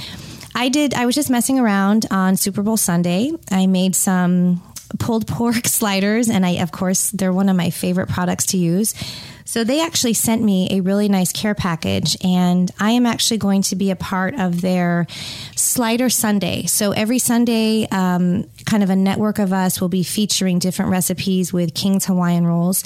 I 0.55 0.71
did, 0.71 0.95
I 0.95 1.05
was 1.05 1.15
just 1.15 1.29
messing 1.29 1.59
around 1.59 2.07
on 2.11 2.37
Super 2.37 2.63
Bowl 2.63 2.79
Sunday. 2.79 3.33
I 3.51 3.67
made 3.67 3.95
some 3.95 4.63
pulled 4.99 5.27
pork 5.27 5.55
sliders, 5.67 6.29
and 6.29 6.45
I, 6.45 6.63
of 6.63 6.73
course, 6.73 7.11
they're 7.11 7.33
one 7.33 7.49
of 7.49 7.57
my 7.57 7.71
favorite 7.71 8.09
products 8.09 8.47
to 8.47 8.59
use. 8.59 8.95
So 9.47 9.63
they 9.63 9.81
actually 9.81 10.15
sent 10.15 10.43
me 10.43 10.69
a 10.73 10.81
really 10.81 11.09
nice 11.09 11.33
care 11.33 11.55
package, 11.55 12.17
and 12.23 12.69
I 12.81 12.91
am 12.91 13.07
actually 13.07 13.39
going 13.39 13.63
to 13.63 13.77
be 13.77 13.93
a 13.93 13.97
part 13.97 14.35
of 14.35 14.61
their 14.61 15.07
Slider 15.55 16.11
Sunday. 16.11 16.67
So 16.67 16.91
every 16.91 17.21
Sunday, 17.21 17.87
um, 17.93 18.51
kind 18.67 18.83
of 18.83 18.91
a 18.91 18.97
network 18.97 19.39
of 19.39 19.53
us 19.53 19.81
will 19.81 19.89
be 19.89 20.03
featuring 20.03 20.59
different 20.59 20.91
recipes 20.91 21.53
with 21.53 21.75
King's 21.75 22.07
Hawaiian 22.07 22.45
Rolls. 22.45 22.83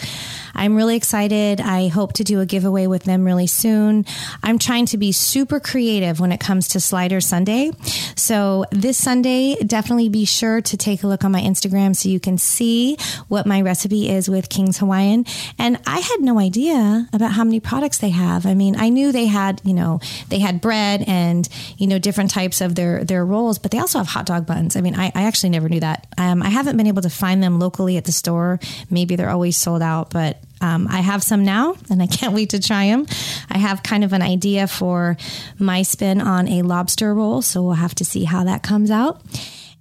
I'm 0.54 0.76
really 0.76 0.96
excited. 0.96 1.62
I 1.62 1.88
hope 1.88 2.12
to 2.14 2.24
do 2.24 2.40
a 2.40 2.46
giveaway 2.46 2.86
with 2.86 3.04
them 3.04 3.24
really 3.24 3.46
soon. 3.46 4.04
I'm 4.42 4.58
trying 4.58 4.84
to 4.86 4.98
be 4.98 5.12
super 5.12 5.60
creative 5.60 6.20
when 6.20 6.30
it 6.30 6.40
comes 6.40 6.68
to 6.68 6.80
Slider 6.80 7.22
Sunday. 7.22 7.70
So 8.16 8.66
this 8.70 8.98
Sunday, 8.98 9.56
definitely 9.64 10.10
be 10.10 10.26
sure 10.26 10.60
to 10.60 10.76
take 10.76 11.02
a 11.04 11.06
look 11.06 11.24
on 11.24 11.32
my 11.32 11.40
Instagram 11.40 11.96
so 11.96 12.10
you 12.10 12.20
can 12.20 12.36
see 12.36 12.98
what 13.28 13.46
my 13.46 13.62
recipe 13.62 14.10
is 14.10 14.28
with 14.28 14.50
King's 14.50 14.76
Hawaiian. 14.76 15.24
And 15.58 15.78
I 15.86 16.00
had 16.00 16.20
no 16.20 16.38
idea 16.38 16.49
idea 16.50 17.06
about 17.12 17.30
how 17.30 17.44
many 17.44 17.60
products 17.60 17.98
they 17.98 18.10
have. 18.10 18.44
I 18.44 18.54
mean, 18.54 18.74
I 18.76 18.88
knew 18.88 19.12
they 19.12 19.26
had, 19.26 19.60
you 19.64 19.72
know, 19.72 20.00
they 20.30 20.40
had 20.40 20.60
bread 20.60 21.04
and, 21.06 21.48
you 21.78 21.86
know, 21.86 22.00
different 22.00 22.30
types 22.30 22.60
of 22.60 22.74
their, 22.74 23.04
their 23.04 23.24
rolls, 23.24 23.60
but 23.60 23.70
they 23.70 23.78
also 23.78 23.98
have 23.98 24.08
hot 24.08 24.26
dog 24.26 24.46
buns. 24.46 24.74
I 24.74 24.80
mean, 24.80 24.96
I, 24.96 25.12
I 25.14 25.22
actually 25.22 25.50
never 25.50 25.68
knew 25.68 25.78
that. 25.78 26.08
Um, 26.18 26.42
I 26.42 26.48
haven't 26.48 26.76
been 26.76 26.88
able 26.88 27.02
to 27.02 27.10
find 27.10 27.40
them 27.40 27.60
locally 27.60 27.96
at 27.98 28.04
the 28.04 28.10
store. 28.10 28.58
Maybe 28.90 29.14
they're 29.14 29.30
always 29.30 29.56
sold 29.56 29.80
out, 29.80 30.10
but 30.10 30.42
um, 30.60 30.88
I 30.90 31.02
have 31.02 31.22
some 31.22 31.44
now 31.44 31.76
and 31.88 32.02
I 32.02 32.08
can't 32.08 32.34
wait 32.38 32.50
to 32.50 32.60
try 32.60 32.86
them. 32.86 33.06
I 33.48 33.58
have 33.58 33.84
kind 33.84 34.02
of 34.02 34.12
an 34.12 34.22
idea 34.22 34.66
for 34.66 35.16
my 35.56 35.82
spin 35.82 36.20
on 36.20 36.48
a 36.48 36.62
lobster 36.62 37.14
roll, 37.14 37.42
so 37.42 37.62
we'll 37.62 37.74
have 37.74 37.94
to 37.96 38.04
see 38.04 38.24
how 38.24 38.42
that 38.42 38.64
comes 38.64 38.90
out. 38.90 39.22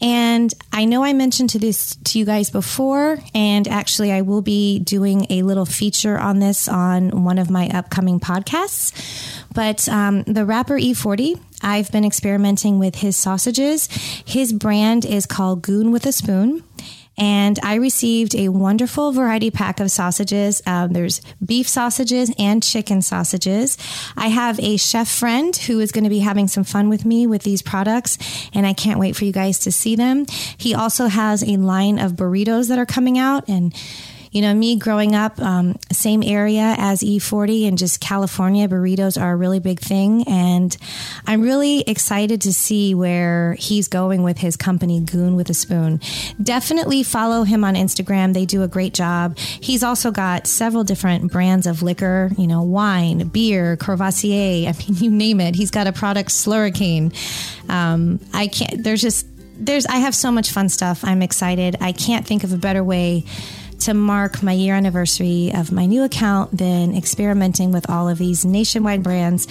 And 0.02 0.54
I 0.72 0.86
know 0.86 1.04
I 1.04 1.14
mentioned 1.14 1.50
to 1.52 1.60
this 1.60 1.96
to 1.96 2.20
you 2.20 2.26
guys 2.26 2.50
before, 2.50 3.20
and 3.34 3.68
actually 3.68 4.12
I 4.12 4.22
will 4.22 4.42
be 4.42 4.80
doing 4.80 5.28
a 5.30 5.44
little 5.44 5.66
feature 5.66 6.18
on 6.18 6.40
this 6.40 6.68
on 6.70 7.24
one 7.24 7.38
of 7.38 7.50
my 7.50 7.68
upcoming 7.70 8.20
podcasts. 8.20 8.94
But 9.54 9.90
um, 9.90 10.24
the 10.24 10.46
rapper 10.46 10.78
E40, 10.78 11.40
I've 11.62 11.92
been 11.92 12.06
experimenting 12.06 12.80
with 12.80 12.96
his 12.96 13.18
sausages. 13.18 13.88
His 14.26 14.54
brand 14.54 15.04
is 15.06 15.26
called 15.26 15.62
Goon 15.62 15.92
with 15.92 16.06
a 16.06 16.12
Spoon 16.12 16.64
and 17.20 17.60
I 17.62 17.76
received 17.76 18.34
a 18.34 18.50
wonderful 18.50 19.12
variety 19.12 19.52
pack 19.52 19.80
of 19.80 19.92
sausages. 19.92 20.62
Um, 20.66 20.94
there's 20.94 21.22
beef 21.46 21.68
sausages 21.68 22.34
and 22.40 22.64
chicken 22.64 23.02
sausages. 23.02 23.78
I 24.16 24.30
have 24.30 24.60
a 24.60 24.78
chef 24.78 25.10
friend 25.10 25.56
who 25.56 25.80
is 25.80 25.92
going 25.92 26.06
to 26.06 26.10
be 26.10 26.20
having 26.20 26.48
some 26.48 26.64
fun 26.64 26.90
with 26.90 27.06
me 27.06 27.28
with 27.28 27.44
these 27.44 27.62
products, 27.62 28.18
and 28.54 28.66
I 28.66 28.74
can't 28.74 29.00
wait 29.00 29.16
for 29.16 29.26
you 29.26 29.34
guys 29.34 29.60
to 29.60 29.72
see 29.72 29.96
them. 29.96 30.26
He 30.58 30.74
also 30.74 31.08
has 31.08 31.44
a 31.44 31.58
line 31.58 32.00
of 32.00 32.14
burritos 32.14 32.70
that 32.70 32.80
are 32.80 32.86
coming 32.86 33.18
out, 33.18 33.48
and 33.50 33.74
you 34.32 34.42
know, 34.42 34.54
me 34.54 34.78
growing 34.78 35.16
up, 35.16 35.40
um, 35.42 35.78
same 35.92 36.22
area 36.24 36.76
as 36.78 37.02
E40 37.02 37.68
and 37.68 37.78
just 37.78 38.00
California, 38.00 38.68
burritos 38.68 39.20
are 39.20 39.32
a 39.32 39.36
really 39.36 39.60
big 39.60 39.80
thing. 39.80 40.24
And 40.28 40.76
I'm 41.26 41.42
really 41.42 41.82
excited 41.82 42.42
to 42.42 42.54
see 42.54 42.94
where 42.94 43.54
he's 43.54 43.88
going 43.88 44.22
with 44.22 44.38
his 44.38 44.56
company, 44.56 45.00
Goon 45.00 45.36
with 45.36 45.50
a 45.50 45.54
Spoon. 45.54 46.00
Definitely 46.42 47.02
follow 47.04 47.44
him 47.44 47.64
on 47.64 47.74
Instagram. 47.74 48.34
They 48.34 48.46
do 48.46 48.62
a 48.62 48.68
great 48.68 48.94
job. 48.94 49.38
He's 49.38 49.84
also 49.84 50.12
got 50.12 50.46
several 50.46 50.84
different 50.84 51.32
brands 51.32 51.66
of 51.66 51.82
liquor, 51.82 52.32
you 52.38 52.46
know, 52.46 52.62
wine, 52.62 53.30
beer, 53.30 53.78
Courvoisier. 53.78 54.70
I 54.70 54.74
mean, 54.78 54.98
you 55.04 55.10
name 55.10 55.42
it. 55.42 55.56
He's 55.56 55.72
got 55.72 55.88
a 55.88 55.92
product, 55.92 56.30
Slurricane. 56.30 57.14
Um, 57.68 58.20
I 58.34 58.48
can't, 58.48 58.84
there's 58.84 59.02
just, 59.02 59.26
there's, 59.62 59.86
I 59.88 59.98
have 59.98 60.16
so 60.16 60.32
much 60.32 60.52
fun 60.52 60.70
stuff. 60.70 61.04
I'm 61.04 61.22
excited. 61.22 61.78
I 61.82 61.92
can't 61.92 62.26
think 62.26 62.44
of 62.44 62.54
a 62.54 62.58
better 62.58 62.84
way 62.84 63.26
to 63.80 63.94
mark 63.94 64.44
my 64.44 64.52
year 64.52 64.76
anniversary 64.76 65.52
of 65.54 65.72
my 65.72 65.86
new 65.86 66.04
account 66.04 66.56
than 66.58 66.96
experimenting 66.96 67.72
with 67.72 67.90
all 67.90 68.10
of 68.10 68.18
these 68.18 68.46
nationwide 68.46 69.04
brands. 69.04 69.48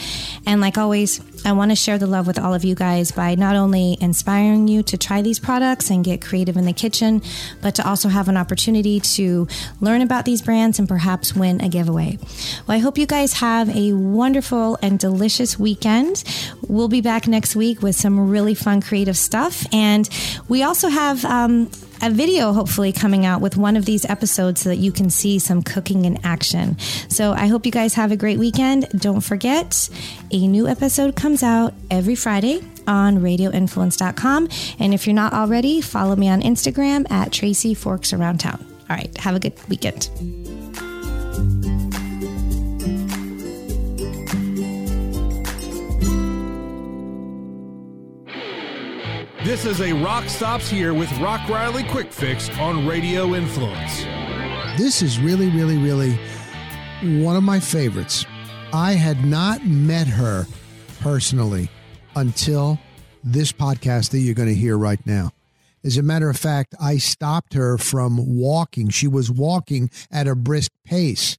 And 0.46 0.60
like 0.60 0.78
always, 0.78 1.20
I 1.44 1.52
want 1.52 1.70
to 1.70 1.76
share 1.76 1.98
the 1.98 2.06
love 2.06 2.26
with 2.26 2.38
all 2.38 2.54
of 2.54 2.64
you 2.64 2.74
guys 2.74 3.12
by 3.12 3.34
not 3.34 3.56
only 3.56 3.96
inspiring 4.00 4.68
you 4.68 4.82
to 4.84 4.98
try 4.98 5.22
these 5.22 5.38
products 5.38 5.90
and 5.90 6.04
get 6.04 6.20
creative 6.20 6.56
in 6.56 6.64
the 6.64 6.72
kitchen, 6.72 7.22
but 7.62 7.74
to 7.76 7.88
also 7.88 8.08
have 8.08 8.28
an 8.28 8.36
opportunity 8.36 9.00
to 9.00 9.48
learn 9.80 10.02
about 10.02 10.24
these 10.24 10.42
brands 10.42 10.78
and 10.78 10.88
perhaps 10.88 11.34
win 11.34 11.60
a 11.60 11.68
giveaway. 11.68 12.18
Well, 12.66 12.76
I 12.76 12.78
hope 12.78 12.98
you 12.98 13.06
guys 13.06 13.34
have 13.34 13.74
a 13.74 13.92
wonderful 13.92 14.78
and 14.82 14.98
delicious 14.98 15.58
weekend. 15.58 16.24
We'll 16.66 16.88
be 16.88 17.00
back 17.00 17.26
next 17.26 17.56
week 17.56 17.82
with 17.82 17.96
some 17.96 18.30
really 18.30 18.54
fun 18.54 18.82
creative 18.82 19.16
stuff. 19.16 19.66
And 19.72 20.08
we 20.48 20.62
also 20.62 20.88
have 20.88 21.24
um, 21.24 21.70
a 22.02 22.10
video 22.10 22.52
hopefully 22.52 22.92
coming 22.92 23.26
out 23.26 23.40
with 23.40 23.56
one 23.56 23.76
of 23.76 23.84
these 23.84 24.04
episodes 24.04 24.62
so 24.62 24.68
that 24.70 24.76
you 24.76 24.92
can 24.92 25.10
see 25.10 25.38
some 25.38 25.62
cooking 25.62 26.04
in 26.04 26.24
action. 26.24 26.78
So 27.08 27.32
I 27.32 27.46
hope 27.46 27.66
you 27.66 27.72
guys 27.72 27.94
have 27.94 28.12
a 28.12 28.16
great 28.16 28.38
weekend. 28.38 28.88
Don't 28.90 29.20
forget, 29.20 29.88
a 30.30 30.46
new 30.46 30.66
episode 30.66 31.16
comes 31.16 31.42
out 31.42 31.74
every 31.90 32.14
Friday 32.14 32.62
on 32.86 33.18
radioinfluence.com. 33.18 34.48
And 34.78 34.94
if 34.94 35.06
you're 35.06 35.14
not 35.14 35.32
already, 35.32 35.80
follow 35.80 36.16
me 36.16 36.28
on 36.28 36.42
Instagram 36.42 37.10
at 37.10 37.32
Tracy 37.32 37.74
Forks 37.74 38.12
Around 38.12 38.38
Town. 38.38 38.64
All 38.88 38.96
right, 38.96 39.16
have 39.18 39.34
a 39.34 39.40
good 39.40 39.54
weekend. 39.68 40.47
This 49.48 49.64
is 49.64 49.80
a 49.80 49.94
Rock 49.94 50.28
Stops 50.28 50.68
Here 50.68 50.92
with 50.92 51.10
Rock 51.20 51.48
Riley 51.48 51.82
Quick 51.84 52.12
Fix 52.12 52.50
on 52.58 52.86
Radio 52.86 53.34
Influence. 53.34 54.04
This 54.76 55.00
is 55.00 55.18
really, 55.18 55.48
really, 55.48 55.78
really 55.78 56.20
one 57.22 57.34
of 57.34 57.42
my 57.42 57.58
favorites. 57.58 58.26
I 58.74 58.92
had 58.92 59.24
not 59.24 59.64
met 59.64 60.06
her 60.06 60.44
personally 61.00 61.70
until 62.14 62.78
this 63.24 63.50
podcast 63.50 64.10
that 64.10 64.18
you're 64.18 64.34
going 64.34 64.50
to 64.50 64.54
hear 64.54 64.76
right 64.76 65.00
now. 65.06 65.30
As 65.82 65.96
a 65.96 66.02
matter 66.02 66.28
of 66.28 66.36
fact, 66.36 66.74
I 66.78 66.98
stopped 66.98 67.54
her 67.54 67.78
from 67.78 68.38
walking. 68.38 68.90
She 68.90 69.08
was 69.08 69.30
walking 69.30 69.88
at 70.10 70.28
a 70.28 70.34
brisk 70.34 70.72
pace. 70.84 71.38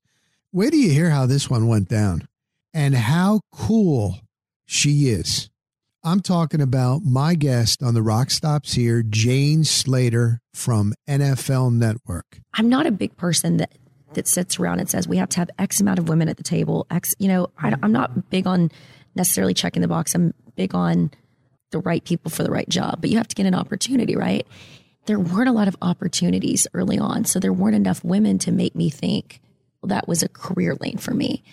Wait 0.51 0.71
do 0.71 0.79
you 0.79 0.89
hear 0.89 1.11
how 1.11 1.27
this 1.27 1.47
one 1.47 1.67
went 1.67 1.89
down 1.89 2.27
and 2.73 2.95
how 2.95 3.41
cool 3.51 4.17
she 4.65 5.09
is. 5.09 5.51
I'm 6.01 6.21
talking 6.21 6.61
about 6.61 7.01
my 7.03 7.35
guest 7.35 7.83
on 7.83 7.93
the 7.93 8.01
Rock 8.01 8.31
Stops 8.31 8.73
here, 8.73 9.03
Jane 9.03 9.65
Slater 9.65 10.39
from 10.53 10.93
NFL 11.09 11.73
Network. 11.73 12.39
I'm 12.53 12.69
not 12.69 12.85
a 12.85 12.91
big 12.91 13.17
person 13.17 13.57
that 13.57 13.73
that 14.13 14.25
sits 14.25 14.59
around 14.59 14.79
and 14.79 14.89
says 14.89 15.07
we 15.07 15.17
have 15.17 15.29
to 15.29 15.39
have 15.39 15.49
X 15.59 15.81
amount 15.81 15.99
of 15.99 16.07
women 16.07 16.29
at 16.29 16.37
the 16.37 16.43
table. 16.43 16.87
X, 16.89 17.13
you 17.19 17.27
know, 17.27 17.49
I, 17.59 17.75
I'm 17.83 17.91
not 17.91 18.29
big 18.29 18.47
on 18.47 18.71
necessarily 19.13 19.53
checking 19.53 19.81
the 19.81 19.89
box. 19.89 20.15
I'm 20.15 20.33
big 20.55 20.73
on 20.73 21.11
the 21.71 21.79
right 21.79 22.03
people 22.03 22.31
for 22.31 22.43
the 22.43 22.49
right 22.49 22.67
job, 22.69 23.01
but 23.01 23.09
you 23.09 23.17
have 23.17 23.27
to 23.27 23.35
get 23.35 23.45
an 23.45 23.53
opportunity, 23.53 24.15
right? 24.15 24.47
There 25.05 25.19
weren't 25.19 25.49
a 25.49 25.53
lot 25.53 25.67
of 25.67 25.75
opportunities 25.81 26.65
early 26.73 26.97
on, 26.97 27.25
so 27.25 27.39
there 27.39 27.53
weren't 27.53 27.75
enough 27.75 28.03
women 28.05 28.39
to 28.39 28.51
make 28.51 28.73
me 28.73 28.89
think 28.89 29.41
well, 29.81 29.89
that 29.89 30.07
was 30.07 30.23
a 30.23 30.29
career 30.29 30.75
lane 30.79 30.97
for 30.97 31.13
me. 31.13 31.43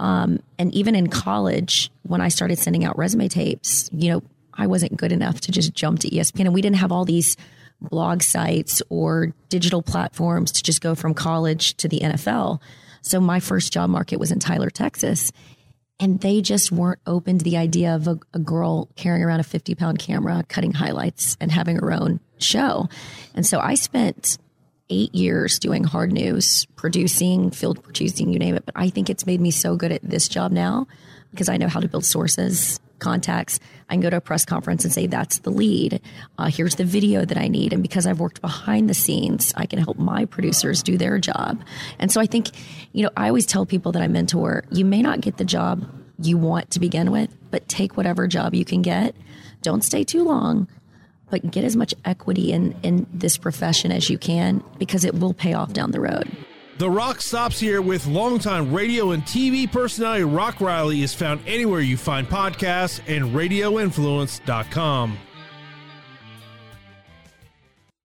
Um, 0.00 0.42
and 0.58 0.74
even 0.74 0.94
in 0.94 1.08
college, 1.08 1.90
when 2.02 2.22
I 2.22 2.28
started 2.28 2.58
sending 2.58 2.84
out 2.86 2.96
resume 2.96 3.28
tapes, 3.28 3.90
you 3.92 4.10
know, 4.10 4.22
I 4.54 4.66
wasn't 4.66 4.96
good 4.96 5.12
enough 5.12 5.42
to 5.42 5.52
just 5.52 5.74
jump 5.74 6.00
to 6.00 6.10
ESPN. 6.10 6.46
And 6.46 6.54
we 6.54 6.62
didn't 6.62 6.76
have 6.76 6.90
all 6.90 7.04
these 7.04 7.36
blog 7.82 8.22
sites 8.22 8.82
or 8.88 9.34
digital 9.50 9.82
platforms 9.82 10.52
to 10.52 10.62
just 10.62 10.80
go 10.80 10.94
from 10.94 11.12
college 11.12 11.74
to 11.76 11.88
the 11.88 12.00
NFL. 12.00 12.60
So 13.02 13.20
my 13.20 13.40
first 13.40 13.74
job 13.74 13.90
market 13.90 14.18
was 14.18 14.32
in 14.32 14.38
Tyler, 14.38 14.70
Texas. 14.70 15.32
And 15.98 16.18
they 16.20 16.40
just 16.40 16.72
weren't 16.72 17.00
open 17.06 17.36
to 17.36 17.44
the 17.44 17.58
idea 17.58 17.94
of 17.94 18.08
a, 18.08 18.18
a 18.32 18.38
girl 18.38 18.88
carrying 18.96 19.22
around 19.22 19.40
a 19.40 19.44
50 19.44 19.74
pound 19.74 19.98
camera, 19.98 20.42
cutting 20.48 20.72
highlights, 20.72 21.36
and 21.42 21.52
having 21.52 21.76
her 21.76 21.92
own 21.92 22.20
show. 22.38 22.88
And 23.34 23.46
so 23.46 23.60
I 23.60 23.74
spent 23.74 24.38
eight 24.90 25.14
years 25.14 25.58
doing 25.58 25.84
hard 25.84 26.12
news, 26.12 26.66
producing, 26.76 27.50
field 27.50 27.82
producing, 27.82 28.30
you 28.30 28.38
name 28.38 28.56
it. 28.56 28.66
But 28.66 28.74
I 28.76 28.90
think 28.90 29.08
it's 29.08 29.26
made 29.26 29.40
me 29.40 29.50
so 29.50 29.76
good 29.76 29.92
at 29.92 30.02
this 30.02 30.28
job 30.28 30.52
now 30.52 30.86
because 31.30 31.48
I 31.48 31.56
know 31.56 31.68
how 31.68 31.80
to 31.80 31.88
build 31.88 32.04
sources 32.04 32.80
contacts. 32.98 33.58
I 33.88 33.94
can 33.94 34.00
go 34.00 34.10
to 34.10 34.18
a 34.18 34.20
press 34.20 34.44
conference 34.44 34.84
and 34.84 34.92
say, 34.92 35.06
that's 35.06 35.38
the 35.38 35.50
lead. 35.50 36.00
Uh, 36.38 36.46
here's 36.46 36.76
the 36.76 36.84
video 36.84 37.24
that 37.24 37.38
I 37.38 37.48
need. 37.48 37.72
And 37.72 37.82
because 37.82 38.06
I've 38.06 38.20
worked 38.20 38.40
behind 38.40 38.88
the 38.88 38.94
scenes, 38.94 39.52
I 39.56 39.66
can 39.66 39.78
help 39.78 39.98
my 39.98 40.26
producers 40.26 40.82
do 40.82 40.98
their 40.98 41.18
job. 41.18 41.64
And 41.98 42.12
so 42.12 42.20
I 42.20 42.26
think, 42.26 42.50
you 42.92 43.02
know, 43.02 43.10
I 43.16 43.28
always 43.28 43.46
tell 43.46 43.66
people 43.66 43.92
that 43.92 44.02
I 44.02 44.08
mentor, 44.08 44.64
you 44.70 44.84
may 44.84 45.02
not 45.02 45.22
get 45.22 45.38
the 45.38 45.44
job 45.44 45.88
you 46.22 46.36
want 46.36 46.70
to 46.72 46.80
begin 46.80 47.10
with, 47.10 47.34
but 47.50 47.68
take 47.68 47.96
whatever 47.96 48.28
job 48.28 48.54
you 48.54 48.64
can 48.64 48.82
get. 48.82 49.16
Don't 49.62 49.82
stay 49.82 50.04
too 50.04 50.22
long, 50.22 50.68
but 51.30 51.50
get 51.50 51.64
as 51.64 51.76
much 51.76 51.94
equity 52.04 52.52
in, 52.52 52.74
in 52.82 53.06
this 53.12 53.38
profession 53.38 53.92
as 53.92 54.10
you 54.10 54.18
can 54.18 54.62
because 54.78 55.04
it 55.04 55.14
will 55.14 55.32
pay 55.32 55.54
off 55.54 55.72
down 55.72 55.92
the 55.92 56.00
road. 56.00 56.30
The 56.78 56.90
Rock 56.90 57.20
Stops 57.20 57.60
here 57.60 57.82
with 57.82 58.06
longtime 58.06 58.72
radio 58.72 59.10
and 59.10 59.22
TV 59.24 59.70
personality 59.70 60.24
Rock 60.24 60.62
Riley 60.62 61.02
is 61.02 61.12
found 61.12 61.40
anywhere 61.46 61.80
you 61.80 61.98
find 61.98 62.26
podcasts 62.26 63.00
and 63.06 63.34
radioinfluence.com. 63.34 65.18